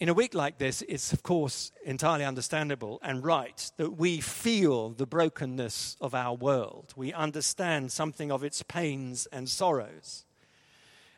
In 0.01 0.09
a 0.09 0.15
week 0.15 0.33
like 0.33 0.59
this, 0.59 0.83
it's 0.89 1.13
of 1.13 1.25
course 1.25 1.73
entirely 1.85 2.25
understandable 2.25 3.01
and 3.03 3.25
right 3.25 3.71
that 3.79 3.97
we 3.97 4.21
feel 4.21 4.91
the 4.91 5.07
brokenness 5.07 5.97
of 6.01 6.15
our 6.15 6.35
world. 6.35 6.95
We 6.95 7.13
understand 7.13 7.91
something 7.91 8.31
of 8.31 8.45
its 8.45 8.63
pains 8.63 9.27
and 9.33 9.49
sorrows. 9.49 10.25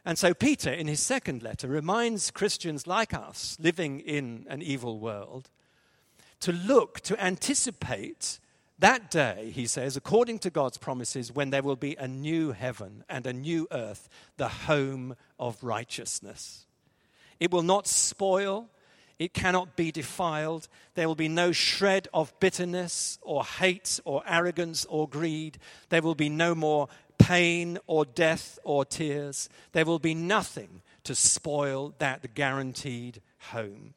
And 0.06 0.18
so, 0.18 0.32
Peter, 0.32 0.72
in 0.72 0.86
his 0.86 1.00
second 1.00 1.42
letter, 1.42 1.68
reminds 1.68 2.30
Christians 2.30 2.86
like 2.86 3.12
us 3.12 3.58
living 3.60 4.00
in 4.00 4.46
an 4.48 4.62
evil 4.62 4.98
world 4.98 5.50
to 6.40 6.52
look, 6.52 7.00
to 7.00 7.22
anticipate 7.22 8.40
that 8.78 9.10
day, 9.10 9.52
he 9.54 9.66
says, 9.66 9.94
according 9.94 10.38
to 10.38 10.48
God's 10.48 10.78
promises, 10.78 11.30
when 11.30 11.50
there 11.50 11.62
will 11.62 11.76
be 11.76 11.96
a 11.96 12.08
new 12.08 12.52
heaven 12.52 13.04
and 13.10 13.26
a 13.26 13.32
new 13.34 13.68
earth, 13.70 14.08
the 14.38 14.48
home 14.48 15.16
of 15.38 15.62
righteousness. 15.62 16.66
It 17.40 17.50
will 17.50 17.62
not 17.62 17.88
spoil. 17.88 18.68
It 19.18 19.34
cannot 19.34 19.76
be 19.76 19.90
defiled. 19.90 20.68
There 20.94 21.08
will 21.08 21.14
be 21.14 21.28
no 21.28 21.52
shred 21.52 22.08
of 22.14 22.38
bitterness 22.38 23.18
or 23.22 23.44
hate 23.44 23.98
or 24.04 24.22
arrogance 24.26 24.84
or 24.84 25.08
greed. 25.08 25.58
There 25.88 26.02
will 26.02 26.14
be 26.14 26.28
no 26.28 26.54
more 26.54 26.88
pain 27.18 27.78
or 27.86 28.04
death 28.04 28.58
or 28.64 28.84
tears. 28.84 29.48
There 29.72 29.84
will 29.84 29.98
be 29.98 30.14
nothing 30.14 30.82
to 31.04 31.14
spoil 31.14 31.94
that 31.98 32.34
guaranteed 32.34 33.20
home. 33.38 33.94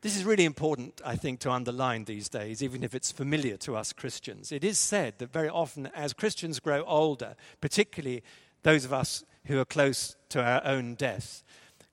This 0.00 0.16
is 0.16 0.24
really 0.24 0.44
important, 0.44 1.00
I 1.04 1.16
think, 1.16 1.40
to 1.40 1.50
underline 1.50 2.04
these 2.04 2.28
days, 2.28 2.62
even 2.62 2.84
if 2.84 2.94
it's 2.94 3.10
familiar 3.10 3.56
to 3.58 3.74
us 3.74 3.92
Christians. 3.92 4.52
It 4.52 4.62
is 4.62 4.78
said 4.78 5.18
that 5.18 5.32
very 5.32 5.48
often, 5.48 5.86
as 5.94 6.12
Christians 6.12 6.60
grow 6.60 6.84
older, 6.84 7.36
particularly 7.62 8.22
those 8.64 8.84
of 8.84 8.92
us 8.92 9.24
who 9.46 9.58
are 9.58 9.64
close 9.64 10.14
to 10.28 10.42
our 10.42 10.60
own 10.64 10.94
death, 10.94 11.42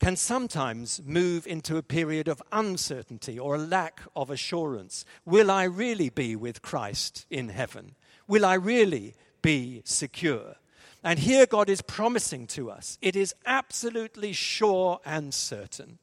can 0.01 0.15
sometimes 0.15 0.99
move 1.05 1.45
into 1.45 1.77
a 1.77 1.83
period 1.83 2.27
of 2.27 2.41
uncertainty 2.51 3.37
or 3.37 3.53
a 3.53 3.59
lack 3.59 4.01
of 4.15 4.31
assurance. 4.31 5.05
Will 5.25 5.51
I 5.51 5.65
really 5.65 6.09
be 6.09 6.35
with 6.35 6.63
Christ 6.63 7.27
in 7.29 7.49
heaven? 7.49 7.93
Will 8.27 8.43
I 8.43 8.55
really 8.55 9.13
be 9.43 9.83
secure? 9.85 10.55
And 11.03 11.19
here 11.19 11.45
God 11.45 11.69
is 11.69 11.83
promising 11.83 12.47
to 12.47 12.71
us 12.71 12.97
it 12.99 13.15
is 13.15 13.35
absolutely 13.45 14.33
sure 14.33 14.99
and 15.05 15.31
certain 15.35 15.99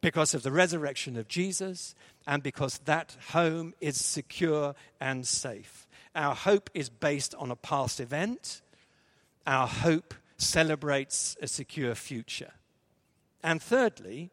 because 0.00 0.32
of 0.32 0.42
the 0.42 0.52
resurrection 0.52 1.18
of 1.18 1.28
Jesus 1.28 1.94
and 2.26 2.42
because 2.42 2.78
that 2.86 3.18
home 3.32 3.74
is 3.82 4.02
secure 4.02 4.74
and 4.98 5.26
safe. 5.26 5.86
Our 6.14 6.34
hope 6.34 6.70
is 6.72 6.88
based 6.88 7.34
on 7.34 7.50
a 7.50 7.56
past 7.56 8.00
event, 8.00 8.62
our 9.46 9.66
hope 9.66 10.14
celebrates 10.38 11.36
a 11.42 11.46
secure 11.46 11.94
future. 11.94 12.52
And 13.44 13.62
thirdly, 13.62 14.30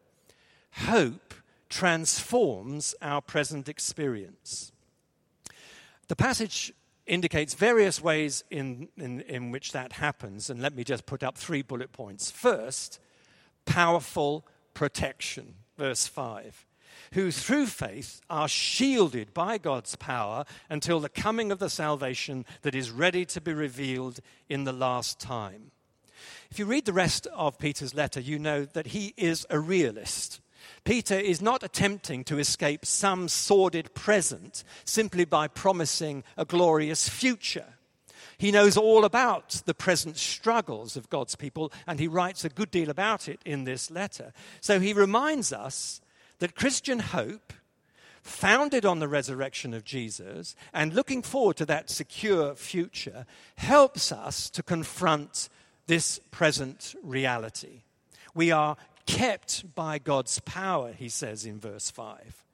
hope 0.72 1.34
transforms 1.68 2.94
our 3.02 3.20
present 3.20 3.68
experience. 3.68 4.72
The 6.08 6.16
passage 6.16 6.72
indicates 7.06 7.52
various 7.52 8.02
ways 8.02 8.42
in, 8.50 8.88
in, 8.96 9.20
in, 9.20 9.50
which 9.50 9.72
that 9.72 9.92
happens, 9.92 10.48
and 10.48 10.62
let 10.62 10.74
me 10.74 10.82
just 10.82 11.04
put 11.04 11.22
up 11.22 11.36
three 11.36 11.60
bullet 11.60 11.92
points. 11.92 12.30
First, 12.30 13.00
powerful 13.66 14.46
protection, 14.72 15.56
verse 15.76 16.06
5. 16.06 16.66
who 17.12 17.30
through 17.30 17.66
faith 17.66 18.22
are 18.30 18.48
shielded 18.48 19.34
by 19.34 19.58
God's 19.58 19.96
power 19.96 20.46
until 20.70 21.00
the 21.00 21.10
coming 21.10 21.52
of 21.52 21.58
the 21.58 21.68
salvation 21.68 22.46
that 22.62 22.74
is 22.74 22.90
ready 22.90 23.26
to 23.26 23.40
be 23.40 23.52
revealed 23.52 24.20
in 24.48 24.64
the 24.64 24.72
last 24.72 25.20
time. 25.20 25.71
If 26.52 26.58
you 26.58 26.66
read 26.66 26.84
the 26.84 26.92
rest 26.92 27.26
of 27.28 27.58
Peter's 27.58 27.94
letter, 27.94 28.20
you 28.20 28.38
know 28.38 28.66
that 28.66 28.88
he 28.88 29.14
is 29.16 29.46
a 29.48 29.58
realist. 29.58 30.42
Peter 30.84 31.14
is 31.14 31.40
not 31.40 31.62
attempting 31.62 32.24
to 32.24 32.38
escape 32.38 32.84
some 32.84 33.28
sordid 33.28 33.94
present 33.94 34.62
simply 34.84 35.24
by 35.24 35.48
promising 35.48 36.24
a 36.36 36.44
glorious 36.44 37.08
future. 37.08 37.78
He 38.36 38.50
knows 38.50 38.76
all 38.76 39.06
about 39.06 39.62
the 39.64 39.72
present 39.72 40.18
struggles 40.18 40.94
of 40.94 41.08
God's 41.08 41.36
people, 41.36 41.72
and 41.86 41.98
he 41.98 42.06
writes 42.06 42.44
a 42.44 42.50
good 42.50 42.70
deal 42.70 42.90
about 42.90 43.30
it 43.30 43.40
in 43.46 43.64
this 43.64 43.90
letter. 43.90 44.34
So 44.60 44.78
he 44.78 44.92
reminds 44.92 45.54
us 45.54 46.02
that 46.40 46.54
Christian 46.54 46.98
hope, 46.98 47.54
founded 48.20 48.84
on 48.84 48.98
the 48.98 49.08
resurrection 49.08 49.72
of 49.72 49.84
Jesus 49.84 50.54
and 50.74 50.92
looking 50.92 51.22
forward 51.22 51.56
to 51.56 51.66
that 51.66 51.88
secure 51.88 52.54
future, 52.54 53.24
helps 53.56 54.12
us 54.12 54.50
to 54.50 54.62
confront 54.62 55.48
this 55.92 56.20
present 56.30 56.94
reality. 57.02 57.82
We 58.34 58.50
are 58.50 58.78
kept 59.04 59.74
by 59.74 59.98
God's 59.98 60.40
power, 60.40 60.94
he 60.94 61.10
says 61.10 61.44
in 61.44 61.60
verse 61.60 61.90
5. 61.90 62.46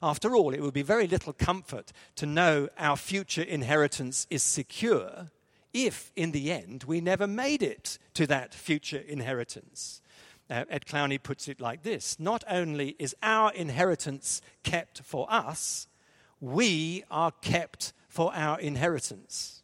After 0.00 0.36
all, 0.36 0.54
it 0.54 0.60
would 0.60 0.74
be 0.74 0.82
very 0.82 1.08
little 1.08 1.32
comfort 1.32 1.90
to 2.14 2.24
know 2.24 2.68
our 2.78 2.96
future 2.96 3.42
inheritance 3.42 4.28
is 4.30 4.44
secure 4.44 5.32
if, 5.72 6.12
in 6.14 6.30
the 6.30 6.52
end, 6.52 6.84
we 6.84 7.00
never 7.00 7.26
made 7.26 7.64
it 7.64 7.98
to 8.14 8.28
that 8.28 8.54
future 8.54 9.02
inheritance. 9.08 10.00
Uh, 10.48 10.64
Ed 10.70 10.86
Clowney 10.86 11.20
puts 11.20 11.48
it 11.48 11.60
like 11.60 11.82
this 11.82 12.20
Not 12.20 12.44
only 12.48 12.94
is 13.00 13.16
our 13.24 13.52
inheritance 13.54 14.40
kept 14.62 15.02
for 15.02 15.26
us, 15.28 15.88
we 16.40 17.02
are 17.10 17.32
kept 17.42 17.92
for 18.06 18.32
our 18.32 18.60
inheritance. 18.60 19.63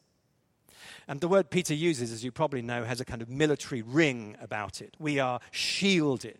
And 1.10 1.20
the 1.20 1.26
word 1.26 1.50
Peter 1.50 1.74
uses, 1.74 2.12
as 2.12 2.22
you 2.22 2.30
probably 2.30 2.62
know, 2.62 2.84
has 2.84 3.00
a 3.00 3.04
kind 3.04 3.20
of 3.20 3.28
military 3.28 3.82
ring 3.82 4.36
about 4.40 4.80
it. 4.80 4.94
We 5.00 5.18
are 5.18 5.40
shielded. 5.50 6.38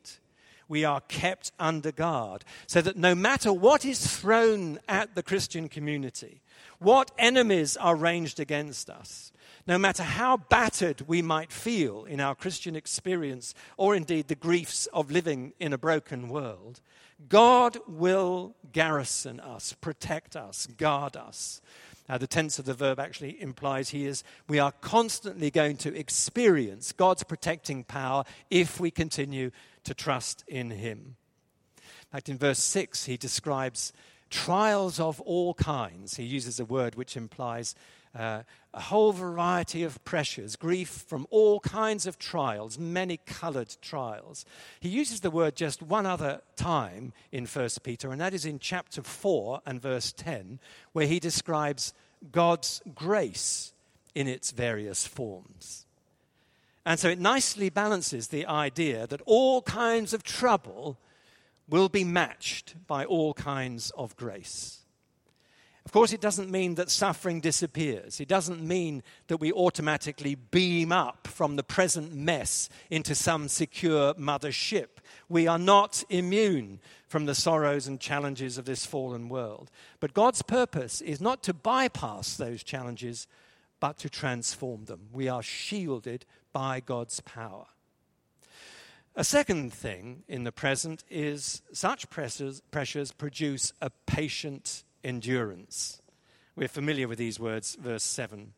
We 0.69 0.85
are 0.85 1.01
kept 1.01 1.51
under 1.59 1.91
guard 1.91 2.45
so 2.69 2.81
that 2.81 2.97
no 2.97 3.17
matter 3.17 3.53
what 3.53 3.85
is 3.85 4.07
thrown 4.07 4.79
at 4.89 5.17
the 5.17 5.25
Christian 5.25 5.69
community, 5.69 6.41
what 6.79 7.11
enemies 7.19 7.77
are 7.79 7.97
ranged 7.97 8.39
against 8.39 8.89
us, 8.89 9.33
no 9.67 9.77
matter 9.77 10.05
how 10.05 10.37
battered 10.37 11.03
we 11.09 11.21
might 11.21 11.51
feel 11.51 12.05
in 12.05 12.21
our 12.21 12.37
Christian 12.37 12.77
experience, 12.77 13.57
or 13.77 13.97
indeed 13.97 14.29
the 14.29 14.37
griefs 14.37 14.87
of 14.93 15.11
living 15.11 15.53
in 15.59 15.73
a 15.73 15.79
broken 15.79 16.29
world, 16.29 16.81
God 17.29 17.77
will 17.89 18.55
garrison 18.73 19.41
us, 19.41 19.75
protect 19.81 20.37
us, 20.37 20.67
guard 20.67 21.17
us. 21.17 21.61
Uh, 22.09 22.19
the 22.19 22.27
tense 22.27 22.59
of 22.59 22.65
the 22.65 22.75
verb 22.75 22.99
actually 22.99 23.41
implies 23.41 23.91
he 23.91 24.05
is, 24.05 24.25
we 24.49 24.59
are 24.59 24.73
constantly 24.73 25.51
going 25.51 25.77
to 25.77 25.97
experience 25.97 26.93
God's 26.93 27.23
protecting 27.23 27.85
power 27.85 28.25
if 28.51 28.81
we 28.81 28.91
continue 28.91 29.51
to 29.85 29.95
trust 29.95 30.45
in 30.49 30.71
him. 30.71 31.17
In 31.77 32.13
fact, 32.13 32.29
in 32.29 32.39
verse 32.39 32.59
6, 32.59 33.05
he 33.05 33.17
describes 33.17 33.93
trials 34.31 34.99
of 34.99 35.21
all 35.21 35.55
kinds. 35.55 36.17
He 36.17 36.25
uses 36.25 36.59
a 36.59 36.65
word 36.65 36.95
which 36.97 37.17
implies 37.17 37.75
uh, 38.17 38.43
a 38.73 38.81
whole 38.81 39.13
variety 39.13 39.83
of 39.83 40.03
pressures, 40.05 40.57
grief 40.57 40.89
from 40.89 41.27
all 41.31 41.61
kinds 41.61 42.07
of 42.07 42.19
trials, 42.19 42.79
many 42.79 43.19
colored 43.19 43.77
trials. 43.81 44.45
He 44.81 44.89
uses 44.89 45.21
the 45.21 45.31
word 45.31 45.57
just 45.57 45.83
one 45.83 46.07
other 46.07 46.43
time 46.57 47.13
in 47.33 47.47
1 47.47 47.69
Peter, 47.83 48.11
and 48.11 48.21
that 48.21 48.35
is 48.35 48.45
in 48.45 48.59
chapter 48.59 49.03
4 49.03 49.63
and 49.67 49.81
verse 49.81 50.13
10, 50.13 50.61
where 50.93 51.07
he 51.07 51.21
describes 51.21 51.95
God's 52.33 52.83
grace 52.95 53.73
in 54.15 54.27
its 54.27 54.51
various 54.51 55.07
forms. 55.07 55.87
And 56.85 56.99
so 56.99 57.09
it 57.09 57.19
nicely 57.19 57.71
balances 57.71 58.29
the 58.29 58.47
idea 58.47 59.07
that 59.07 59.21
all 59.27 59.63
kinds 59.63 60.13
of 60.13 60.23
trouble 60.23 60.99
will 61.69 61.89
be 61.89 62.05
matched 62.05 62.75
by 62.87 63.05
all 63.05 63.35
kinds 63.35 63.91
of 63.97 64.17
grace. 64.17 64.80
Of 65.91 65.95
course, 65.95 66.13
it 66.13 66.21
doesn't 66.21 66.53
mean 66.53 66.77
that 66.77 66.89
suffering 66.89 67.41
disappears. 67.41 68.21
It 68.21 68.29
doesn't 68.29 68.63
mean 68.63 69.03
that 69.27 69.39
we 69.39 69.53
automatically 69.53 70.37
beam 70.37 70.93
up 70.93 71.27
from 71.27 71.57
the 71.57 71.65
present 71.65 72.15
mess 72.15 72.69
into 72.91 73.17
some 73.17 73.49
secure 73.49 74.15
mother 74.17 74.53
ship. 74.53 75.01
We 75.29 75.49
are 75.49 75.59
not 75.59 76.05
immune 76.09 76.79
from 77.09 77.27
the 77.27 77.35
sorrows 77.35 77.89
and 77.89 77.99
challenges 77.99 78.57
of 78.57 78.67
this 78.67 78.87
fallen 78.87 79.29
world. 79.29 79.73
But 79.99 80.15
God's 80.15 80.43
purpose 80.43 81.01
is 81.01 81.21
not 81.21 81.43
to 81.43 81.53
bypass 81.53 82.37
those 82.37 82.63
challenges, 82.63 83.27
but 83.81 83.99
to 83.99 84.09
transform 84.09 84.85
them. 84.85 85.09
We 85.13 85.29
are 85.29 85.43
shielded 85.43 86.25
by 86.53 86.79
God's 86.79 87.19
power. 87.19 87.67
A 89.17 89.25
second 89.25 89.73
thing 89.73 90.23
in 90.29 90.45
the 90.45 90.53
present 90.53 91.03
is 91.11 91.63
such 91.73 92.09
pressures, 92.11 92.63
pressures 92.71 93.11
produce 93.11 93.73
a 93.81 93.91
patient 94.07 94.85
endurance. 95.05 96.01
We're 96.57 96.69
familiar 96.69 97.09
with 97.09 97.19
these 97.19 97.41
words, 97.41 97.77
verse 97.81 98.03
7. 98.03 98.53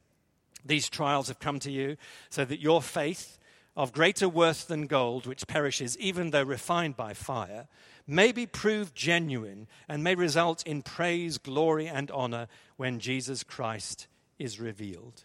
These 0.64 0.88
trials 0.88 1.28
have 1.28 1.38
come 1.38 1.58
to 1.60 1.70
you 1.70 1.96
so 2.30 2.44
that 2.44 2.60
your 2.60 2.82
faith, 2.82 3.38
of 3.76 3.92
greater 3.92 4.28
worth 4.28 4.68
than 4.68 4.86
gold, 4.86 5.26
which 5.26 5.46
perishes 5.46 5.96
even 5.98 6.30
though 6.30 6.42
refined 6.42 6.96
by 6.96 7.14
fire, 7.14 7.68
may 8.06 8.32
be 8.32 8.46
proved 8.46 8.94
genuine 8.94 9.66
and 9.88 10.04
may 10.04 10.14
result 10.14 10.66
in 10.66 10.82
praise, 10.82 11.38
glory, 11.38 11.86
and 11.88 12.10
honor 12.10 12.48
when 12.76 13.00
Jesus 13.00 13.42
Christ 13.42 14.06
is 14.38 14.60
revealed. 14.60 15.24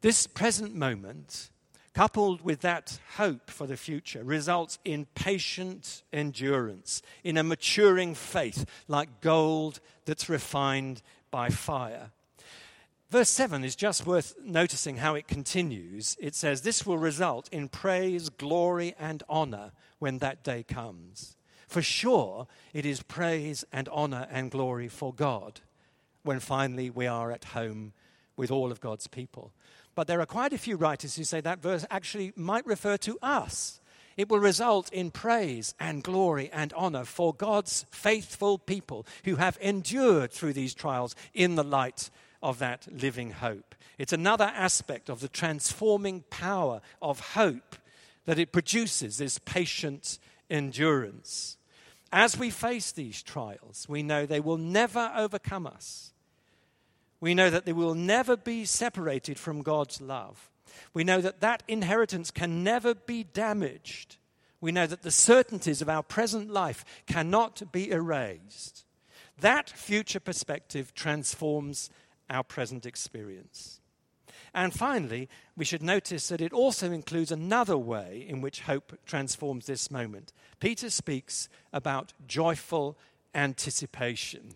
This 0.00 0.26
present 0.26 0.74
moment 0.74 1.50
coupled 1.94 2.42
with 2.42 2.60
that 2.60 2.98
hope 3.16 3.50
for 3.50 3.66
the 3.66 3.76
future, 3.76 4.22
results 4.22 4.78
in 4.84 5.06
patient 5.14 6.02
endurance, 6.12 7.02
in 7.24 7.36
a 7.36 7.42
maturing 7.42 8.14
faith 8.14 8.64
like 8.88 9.20
gold 9.20 9.80
that's 10.04 10.28
refined 10.28 11.02
by 11.30 11.48
fire. 11.48 12.10
Verse 13.10 13.28
7 13.28 13.64
is 13.64 13.74
just 13.74 14.06
worth 14.06 14.36
noticing 14.40 14.98
how 14.98 15.16
it 15.16 15.26
continues. 15.26 16.16
It 16.20 16.36
says, 16.36 16.62
This 16.62 16.86
will 16.86 16.98
result 16.98 17.48
in 17.50 17.68
praise, 17.68 18.28
glory, 18.28 18.94
and 19.00 19.22
honor 19.28 19.72
when 19.98 20.18
that 20.18 20.44
day 20.44 20.62
comes. 20.62 21.36
For 21.66 21.82
sure, 21.82 22.46
it 22.72 22.86
is 22.86 23.02
praise 23.02 23.64
and 23.72 23.88
honor 23.88 24.28
and 24.30 24.50
glory 24.50 24.86
for 24.86 25.12
God 25.12 25.60
when 26.22 26.38
finally 26.38 26.88
we 26.88 27.06
are 27.06 27.32
at 27.32 27.44
home 27.46 27.92
with 28.36 28.50
all 28.50 28.70
of 28.70 28.80
God's 28.80 29.06
people. 29.06 29.52
But 29.94 30.06
there 30.06 30.20
are 30.20 30.26
quite 30.26 30.52
a 30.52 30.58
few 30.58 30.76
writers 30.76 31.16
who 31.16 31.24
say 31.24 31.40
that 31.40 31.62
verse 31.62 31.84
actually 31.90 32.32
might 32.36 32.66
refer 32.66 32.96
to 32.98 33.18
us. 33.22 33.80
It 34.16 34.28
will 34.28 34.38
result 34.38 34.92
in 34.92 35.10
praise 35.10 35.74
and 35.80 36.02
glory 36.02 36.50
and 36.52 36.72
honor 36.74 37.04
for 37.04 37.32
God's 37.32 37.86
faithful 37.90 38.58
people 38.58 39.06
who 39.24 39.36
have 39.36 39.58
endured 39.60 40.30
through 40.32 40.52
these 40.52 40.74
trials 40.74 41.14
in 41.32 41.54
the 41.54 41.64
light 41.64 42.10
of 42.42 42.58
that 42.58 42.86
living 42.90 43.30
hope. 43.30 43.74
It's 43.98 44.12
another 44.12 44.52
aspect 44.54 45.08
of 45.08 45.20
the 45.20 45.28
transforming 45.28 46.24
power 46.30 46.80
of 47.00 47.20
hope 47.20 47.76
that 48.26 48.38
it 48.38 48.52
produces 48.52 49.18
this 49.18 49.38
patient 49.38 50.18
endurance. 50.48 51.56
As 52.12 52.36
we 52.36 52.50
face 52.50 52.92
these 52.92 53.22
trials, 53.22 53.86
we 53.88 54.02
know 54.02 54.26
they 54.26 54.40
will 54.40 54.58
never 54.58 55.12
overcome 55.14 55.66
us 55.66 56.09
we 57.20 57.34
know 57.34 57.50
that 57.50 57.66
they 57.66 57.72
will 57.72 57.94
never 57.94 58.36
be 58.36 58.64
separated 58.64 59.38
from 59.38 59.62
God's 59.62 60.00
love. 60.00 60.50
We 60.94 61.04
know 61.04 61.20
that 61.20 61.40
that 61.40 61.62
inheritance 61.68 62.30
can 62.30 62.64
never 62.64 62.94
be 62.94 63.24
damaged. 63.24 64.16
We 64.60 64.72
know 64.72 64.86
that 64.86 65.02
the 65.02 65.10
certainties 65.10 65.82
of 65.82 65.88
our 65.88 66.02
present 66.02 66.50
life 66.50 66.84
cannot 67.06 67.72
be 67.72 67.90
erased. 67.90 68.84
That 69.40 69.70
future 69.70 70.20
perspective 70.20 70.94
transforms 70.94 71.90
our 72.28 72.44
present 72.44 72.86
experience. 72.86 73.80
And 74.52 74.74
finally, 74.74 75.28
we 75.56 75.64
should 75.64 75.82
notice 75.82 76.28
that 76.28 76.40
it 76.40 76.52
also 76.52 76.90
includes 76.90 77.30
another 77.30 77.78
way 77.78 78.24
in 78.28 78.40
which 78.40 78.62
hope 78.62 78.98
transforms 79.06 79.66
this 79.66 79.90
moment. 79.90 80.32
Peter 80.58 80.90
speaks 80.90 81.48
about 81.72 82.12
joyful 82.26 82.98
anticipation. 83.34 84.54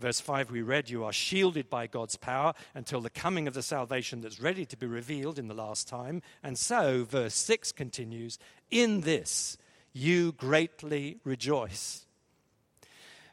Verse 0.00 0.18
5, 0.18 0.50
we 0.50 0.62
read, 0.62 0.88
You 0.88 1.04
are 1.04 1.12
shielded 1.12 1.68
by 1.68 1.86
God's 1.86 2.16
power 2.16 2.54
until 2.74 3.02
the 3.02 3.10
coming 3.10 3.46
of 3.46 3.52
the 3.52 3.62
salvation 3.62 4.22
that's 4.22 4.40
ready 4.40 4.64
to 4.64 4.76
be 4.76 4.86
revealed 4.86 5.38
in 5.38 5.46
the 5.46 5.54
last 5.54 5.86
time. 5.86 6.22
And 6.42 6.58
so, 6.58 7.04
verse 7.04 7.34
6 7.34 7.72
continues, 7.72 8.38
In 8.70 9.02
this 9.02 9.58
you 9.92 10.32
greatly 10.32 11.18
rejoice. 11.22 12.06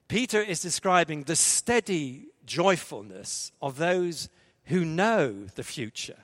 Peter 0.09 0.41
is 0.41 0.61
describing 0.61 1.23
the 1.23 1.37
steady 1.37 2.27
joyfulness 2.45 3.53
of 3.61 3.77
those 3.77 4.27
who 4.65 4.83
know 4.83 5.45
the 5.55 5.63
future. 5.63 6.19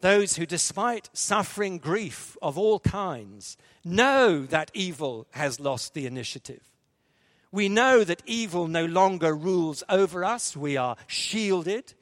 Those 0.00 0.36
who, 0.36 0.46
despite 0.46 1.10
suffering 1.12 1.78
grief 1.78 2.36
of 2.42 2.58
all 2.58 2.80
kinds, 2.80 3.56
know 3.84 4.46
that 4.46 4.72
evil 4.74 5.28
has 5.30 5.60
lost 5.60 5.94
the 5.94 6.06
initiative. 6.06 6.67
We 7.50 7.68
know 7.68 8.04
that 8.04 8.22
evil 8.26 8.68
no 8.68 8.84
longer 8.84 9.34
rules 9.34 9.82
over 9.88 10.24
us. 10.24 10.56
We 10.56 10.76
are 10.76 10.96
shielded. 11.06 11.94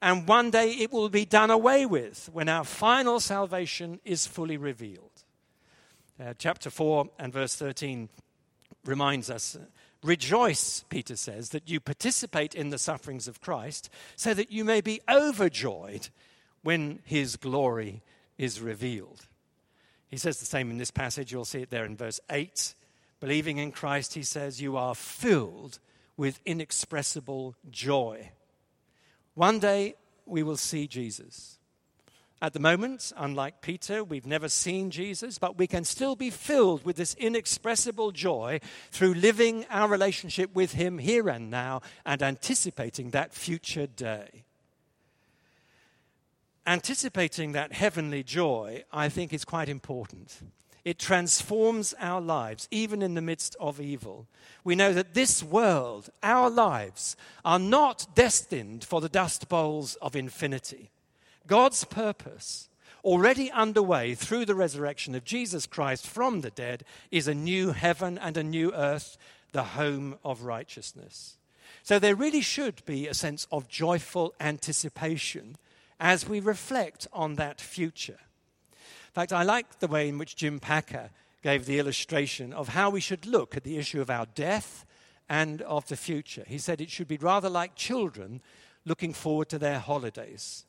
And 0.00 0.28
one 0.28 0.50
day 0.50 0.72
it 0.72 0.92
will 0.92 1.08
be 1.08 1.24
done 1.24 1.50
away 1.50 1.86
with 1.86 2.28
when 2.32 2.48
our 2.48 2.64
final 2.64 3.20
salvation 3.20 4.00
is 4.04 4.26
fully 4.26 4.56
revealed. 4.56 5.10
Uh, 6.22 6.34
chapter 6.38 6.70
4 6.70 7.08
and 7.18 7.32
verse 7.32 7.56
13 7.56 8.08
reminds 8.84 9.30
us 9.30 9.56
Rejoice, 10.02 10.84
Peter 10.90 11.16
says, 11.16 11.48
that 11.50 11.70
you 11.70 11.80
participate 11.80 12.54
in 12.54 12.68
the 12.68 12.78
sufferings 12.78 13.26
of 13.26 13.40
Christ, 13.40 13.88
so 14.16 14.34
that 14.34 14.52
you 14.52 14.62
may 14.62 14.82
be 14.82 15.00
overjoyed 15.08 16.10
when 16.62 17.00
his 17.04 17.36
glory 17.36 18.02
is 18.36 18.60
revealed. 18.60 19.26
He 20.08 20.18
says 20.18 20.38
the 20.38 20.46
same 20.46 20.70
in 20.70 20.76
this 20.76 20.90
passage. 20.90 21.32
You'll 21.32 21.46
see 21.46 21.62
it 21.62 21.70
there 21.70 21.86
in 21.86 21.96
verse 21.96 22.20
8. 22.28 22.74
Believing 23.24 23.56
in 23.56 23.72
Christ, 23.72 24.12
he 24.12 24.22
says, 24.22 24.60
you 24.60 24.76
are 24.76 24.94
filled 24.94 25.78
with 26.14 26.40
inexpressible 26.44 27.54
joy. 27.70 28.32
One 29.32 29.58
day 29.58 29.94
we 30.26 30.42
will 30.42 30.58
see 30.58 30.86
Jesus. 30.86 31.56
At 32.42 32.52
the 32.52 32.60
moment, 32.60 33.14
unlike 33.16 33.62
Peter, 33.62 34.04
we've 34.04 34.26
never 34.26 34.50
seen 34.50 34.90
Jesus, 34.90 35.38
but 35.38 35.56
we 35.56 35.66
can 35.66 35.84
still 35.84 36.16
be 36.16 36.28
filled 36.28 36.84
with 36.84 36.96
this 36.96 37.14
inexpressible 37.14 38.12
joy 38.12 38.60
through 38.90 39.14
living 39.14 39.64
our 39.70 39.88
relationship 39.88 40.54
with 40.54 40.72
Him 40.72 40.98
here 40.98 41.30
and 41.30 41.50
now 41.50 41.80
and 42.04 42.22
anticipating 42.22 43.08
that 43.12 43.32
future 43.32 43.86
day. 43.86 44.44
Anticipating 46.66 47.52
that 47.52 47.72
heavenly 47.72 48.22
joy, 48.22 48.84
I 48.92 49.08
think, 49.08 49.32
is 49.32 49.46
quite 49.46 49.70
important. 49.70 50.42
It 50.84 50.98
transforms 50.98 51.94
our 51.98 52.20
lives, 52.20 52.68
even 52.70 53.00
in 53.00 53.14
the 53.14 53.22
midst 53.22 53.56
of 53.58 53.80
evil. 53.80 54.26
We 54.64 54.74
know 54.74 54.92
that 54.92 55.14
this 55.14 55.42
world, 55.42 56.10
our 56.22 56.50
lives, 56.50 57.16
are 57.44 57.58
not 57.58 58.06
destined 58.14 58.84
for 58.84 59.00
the 59.00 59.08
dust 59.08 59.48
bowls 59.48 59.94
of 59.96 60.14
infinity. 60.14 60.90
God's 61.46 61.84
purpose, 61.84 62.68
already 63.02 63.50
underway 63.50 64.14
through 64.14 64.44
the 64.44 64.54
resurrection 64.54 65.14
of 65.14 65.24
Jesus 65.24 65.66
Christ 65.66 66.06
from 66.06 66.42
the 66.42 66.50
dead, 66.50 66.84
is 67.10 67.28
a 67.28 67.34
new 67.34 67.72
heaven 67.72 68.18
and 68.18 68.36
a 68.36 68.42
new 68.42 68.72
earth, 68.74 69.16
the 69.52 69.62
home 69.62 70.16
of 70.22 70.42
righteousness. 70.42 71.38
So 71.82 71.98
there 71.98 72.14
really 72.14 72.40
should 72.40 72.84
be 72.84 73.06
a 73.06 73.14
sense 73.14 73.46
of 73.50 73.68
joyful 73.68 74.34
anticipation 74.40 75.56
as 75.98 76.28
we 76.28 76.40
reflect 76.40 77.06
on 77.12 77.36
that 77.36 77.60
future. 77.60 78.18
In 79.14 79.20
fact, 79.20 79.32
I 79.32 79.44
like 79.44 79.78
the 79.78 79.86
way 79.86 80.08
in 80.08 80.18
which 80.18 80.34
Jim 80.34 80.58
Packer 80.58 81.08
gave 81.40 81.66
the 81.66 81.78
illustration 81.78 82.52
of 82.52 82.70
how 82.70 82.90
we 82.90 83.00
should 83.00 83.26
look 83.26 83.56
at 83.56 83.62
the 83.62 83.78
issue 83.78 84.00
of 84.00 84.10
our 84.10 84.26
death 84.34 84.84
and 85.28 85.62
of 85.62 85.86
the 85.86 85.94
future. 85.94 86.42
He 86.48 86.58
said 86.58 86.80
it 86.80 86.90
should 86.90 87.06
be 87.06 87.16
rather 87.18 87.48
like 87.48 87.76
children 87.76 88.42
looking 88.84 89.12
forward 89.12 89.48
to 89.50 89.58
their 89.60 89.78
holidays. 89.78 90.64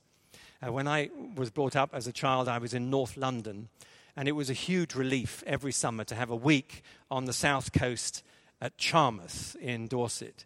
Uh, 0.62 0.71
when 0.71 0.88
I 0.88 1.10
was 1.36 1.49
brought 1.49 1.75
up 1.75 1.89
as 1.91 2.05
a 2.05 2.12
child, 2.12 2.47
I 2.47 2.60
was 2.60 2.75
in 2.75 2.91
North 2.91 3.17
London, 3.17 3.69
and 4.15 4.27
it 4.27 4.34
was 4.34 4.51
a 4.51 4.53
huge 4.53 4.93
relief 4.93 5.43
every 5.47 5.71
summer 5.71 6.03
to 6.03 6.13
have 6.13 6.29
a 6.29 6.36
week 6.36 6.84
on 7.10 7.25
the 7.25 7.34
south 7.34 7.73
coast 7.73 8.21
at 8.62 8.77
Charmouth 8.77 9.55
in 9.60 9.88
Dorset. 9.88 10.45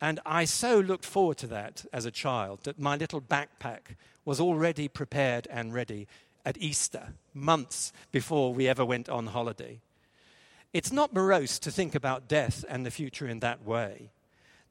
And 0.00 0.18
I 0.26 0.44
so 0.44 0.80
looked 0.80 1.06
forward 1.06 1.38
to 1.38 1.46
that 1.46 1.84
as 1.92 2.04
a 2.04 2.10
child 2.10 2.64
that 2.64 2.80
my 2.80 2.96
little 2.96 3.20
backpack 3.20 3.94
was 4.24 4.40
already 4.40 4.88
prepared 4.88 5.46
and 5.50 5.72
ready 5.72 6.08
at 6.48 6.56
Easter, 6.62 7.12
months 7.34 7.92
before 8.10 8.54
we 8.54 8.66
ever 8.66 8.82
went 8.82 9.06
on 9.10 9.26
holiday. 9.26 9.78
It's 10.72 10.90
not 10.90 11.12
morose 11.12 11.58
to 11.58 11.70
think 11.70 11.94
about 11.94 12.26
death 12.26 12.64
and 12.70 12.86
the 12.86 12.90
future 12.90 13.28
in 13.28 13.40
that 13.40 13.66
way. 13.66 14.08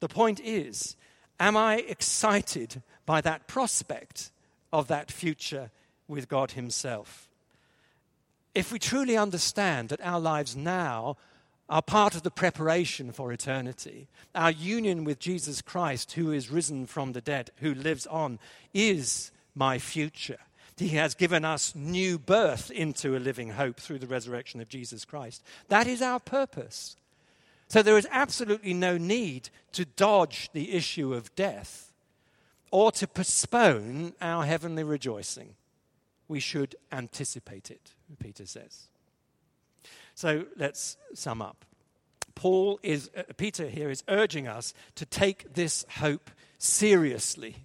The 0.00 0.08
point 0.08 0.40
is, 0.40 0.96
am 1.38 1.56
I 1.56 1.76
excited 1.76 2.82
by 3.06 3.20
that 3.20 3.46
prospect 3.46 4.32
of 4.72 4.88
that 4.88 5.12
future 5.12 5.70
with 6.08 6.28
God 6.28 6.50
Himself? 6.52 7.28
If 8.56 8.72
we 8.72 8.80
truly 8.80 9.16
understand 9.16 9.90
that 9.90 10.04
our 10.04 10.18
lives 10.18 10.56
now 10.56 11.16
are 11.68 11.80
part 11.80 12.16
of 12.16 12.24
the 12.24 12.30
preparation 12.32 13.12
for 13.12 13.32
eternity, 13.32 14.08
our 14.34 14.50
union 14.50 15.04
with 15.04 15.20
Jesus 15.20 15.62
Christ, 15.62 16.12
who 16.12 16.32
is 16.32 16.50
risen 16.50 16.86
from 16.86 17.12
the 17.12 17.20
dead, 17.20 17.52
who 17.58 17.72
lives 17.72 18.04
on, 18.08 18.40
is 18.74 19.30
my 19.54 19.78
future 19.78 20.38
he 20.80 20.90
has 20.90 21.14
given 21.14 21.44
us 21.44 21.74
new 21.74 22.18
birth 22.18 22.70
into 22.70 23.16
a 23.16 23.18
living 23.18 23.50
hope 23.50 23.78
through 23.80 23.98
the 23.98 24.06
resurrection 24.06 24.60
of 24.60 24.68
Jesus 24.68 25.04
Christ. 25.04 25.42
That 25.68 25.86
is 25.86 26.02
our 26.02 26.20
purpose. 26.20 26.96
So 27.68 27.82
there 27.82 27.98
is 27.98 28.08
absolutely 28.10 28.74
no 28.74 28.96
need 28.96 29.50
to 29.72 29.84
dodge 29.84 30.50
the 30.52 30.72
issue 30.72 31.12
of 31.14 31.34
death 31.34 31.92
or 32.70 32.92
to 32.92 33.06
postpone 33.06 34.14
our 34.20 34.44
heavenly 34.44 34.84
rejoicing. 34.84 35.54
We 36.28 36.40
should 36.40 36.76
anticipate 36.92 37.70
it, 37.70 37.92
Peter 38.18 38.46
says. 38.46 38.88
So 40.14 40.46
let's 40.56 40.96
sum 41.14 41.40
up. 41.40 41.64
Paul 42.34 42.78
is, 42.82 43.10
uh, 43.16 43.22
Peter 43.36 43.68
here 43.68 43.90
is 43.90 44.04
urging 44.08 44.46
us 44.46 44.72
to 44.94 45.04
take 45.04 45.54
this 45.54 45.84
hope 45.90 46.30
seriously 46.58 47.56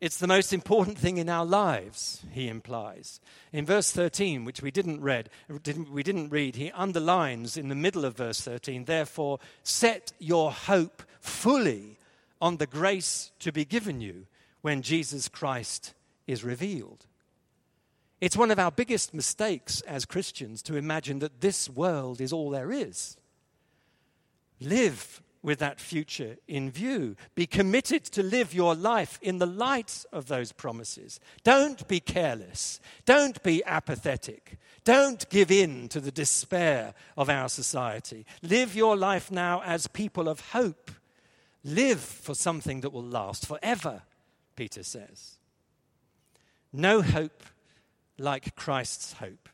it's 0.00 0.18
the 0.18 0.26
most 0.26 0.52
important 0.52 0.98
thing 0.98 1.18
in 1.18 1.28
our 1.28 1.46
lives, 1.46 2.22
he 2.32 2.48
implies. 2.48 3.20
In 3.52 3.64
verse 3.64 3.90
13, 3.90 4.44
which 4.44 4.60
we 4.60 4.70
didn't 4.70 5.00
read, 5.00 5.30
didn't, 5.62 5.90
we 5.90 6.02
didn't 6.02 6.30
read, 6.30 6.56
he 6.56 6.70
underlines 6.72 7.56
in 7.56 7.68
the 7.68 7.74
middle 7.74 8.04
of 8.04 8.16
verse 8.16 8.40
13, 8.40 8.84
therefore 8.84 9.38
set 9.62 10.12
your 10.18 10.52
hope 10.52 11.02
fully 11.20 11.98
on 12.40 12.58
the 12.58 12.66
grace 12.66 13.30
to 13.38 13.52
be 13.52 13.64
given 13.64 14.00
you 14.00 14.26
when 14.60 14.82
Jesus 14.82 15.28
Christ 15.28 15.94
is 16.26 16.44
revealed. 16.44 17.06
It's 18.20 18.36
one 18.36 18.50
of 18.50 18.58
our 18.58 18.70
biggest 18.70 19.12
mistakes 19.12 19.80
as 19.82 20.04
Christians 20.04 20.62
to 20.62 20.76
imagine 20.76 21.18
that 21.20 21.40
this 21.40 21.68
world 21.68 22.20
is 22.20 22.32
all 22.32 22.50
there 22.50 22.72
is. 22.72 23.16
Live 24.60 25.22
with 25.44 25.58
that 25.58 25.78
future 25.78 26.38
in 26.48 26.70
view. 26.70 27.14
Be 27.34 27.46
committed 27.46 28.02
to 28.04 28.22
live 28.22 28.54
your 28.54 28.74
life 28.74 29.18
in 29.20 29.38
the 29.38 29.46
light 29.46 30.06
of 30.10 30.26
those 30.26 30.52
promises. 30.52 31.20
Don't 31.44 31.86
be 31.86 32.00
careless. 32.00 32.80
Don't 33.04 33.40
be 33.42 33.62
apathetic. 33.66 34.58
Don't 34.84 35.28
give 35.28 35.50
in 35.50 35.88
to 35.90 36.00
the 36.00 36.10
despair 36.10 36.94
of 37.16 37.28
our 37.28 37.50
society. 37.50 38.24
Live 38.42 38.74
your 38.74 38.96
life 38.96 39.30
now 39.30 39.62
as 39.64 39.86
people 39.86 40.30
of 40.30 40.40
hope. 40.40 40.90
Live 41.62 42.00
for 42.00 42.34
something 42.34 42.80
that 42.80 42.90
will 42.90 43.04
last 43.04 43.46
forever, 43.46 44.02
Peter 44.56 44.82
says. 44.82 45.36
No 46.72 47.02
hope 47.02 47.42
like 48.16 48.56
Christ's 48.56 49.12
hope. 49.14 49.50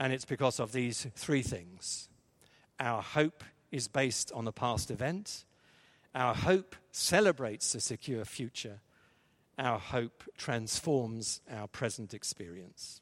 And 0.00 0.12
it's 0.12 0.24
because 0.24 0.58
of 0.58 0.72
these 0.72 1.06
three 1.14 1.42
things 1.42 2.08
our 2.80 3.00
hope 3.00 3.44
is 3.74 3.88
based 3.88 4.30
on 4.30 4.46
a 4.46 4.52
past 4.52 4.88
event. 4.88 5.44
Our 6.14 6.32
hope 6.32 6.76
celebrates 6.92 7.74
a 7.74 7.80
secure 7.80 8.24
future. 8.24 8.80
Our 9.58 9.80
hope 9.80 10.22
transforms 10.38 11.40
our 11.50 11.66
present 11.66 12.14
experience. 12.14 13.00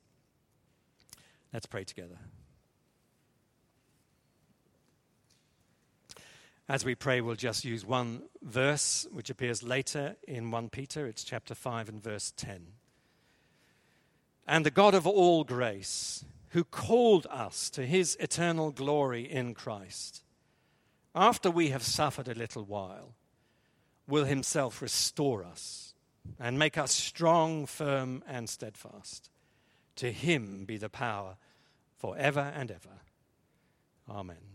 Let's 1.53 1.67
pray 1.67 1.85
together. 1.85 2.17
As 6.71 6.87
we 6.87 6.95
pray, 6.95 7.21
we'll 7.21 7.35
just 7.35 7.67
use 7.67 7.85
one 7.85 8.23
verse 8.41 9.07
which 9.13 9.29
appears 9.29 9.63
later 9.63 10.17
in 10.27 10.51
1 10.51 10.71
Peter. 10.71 11.07
It's 11.07 11.23
chapter 11.23 11.55
5 11.55 11.91
and 11.91 12.03
verse 12.03 12.33
10. 12.35 12.67
And 14.49 14.65
the 14.65 14.71
God 14.71 14.95
of 14.95 15.07
all 15.07 15.45
grace, 15.45 16.25
who 16.51 16.65
called 16.65 17.27
us 17.31 17.69
to 17.71 17.85
his 17.85 18.17
eternal 18.21 18.71
glory 18.71 19.31
in 19.31 19.53
Christ, 19.53 20.23
after 21.15 21.51
we 21.51 21.69
have 21.69 21.83
suffered 21.83 22.29
a 22.29 22.35
little 22.35 22.65
while, 22.65 23.15
will 24.07 24.25
himself 24.25 24.83
restore 24.83 25.45
us 25.45 25.95
and 26.39 26.59
make 26.59 26.79
us 26.79 26.93
strong, 26.93 27.67
firm, 27.67 28.23
and 28.27 28.49
steadfast. 28.49 29.31
To 29.97 30.11
him 30.11 30.65
be 30.65 30.79
the 30.79 30.89
power 30.89 31.37
forever 31.99 32.53
and 32.55 32.71
ever. 32.71 33.01
Amen. 34.09 34.52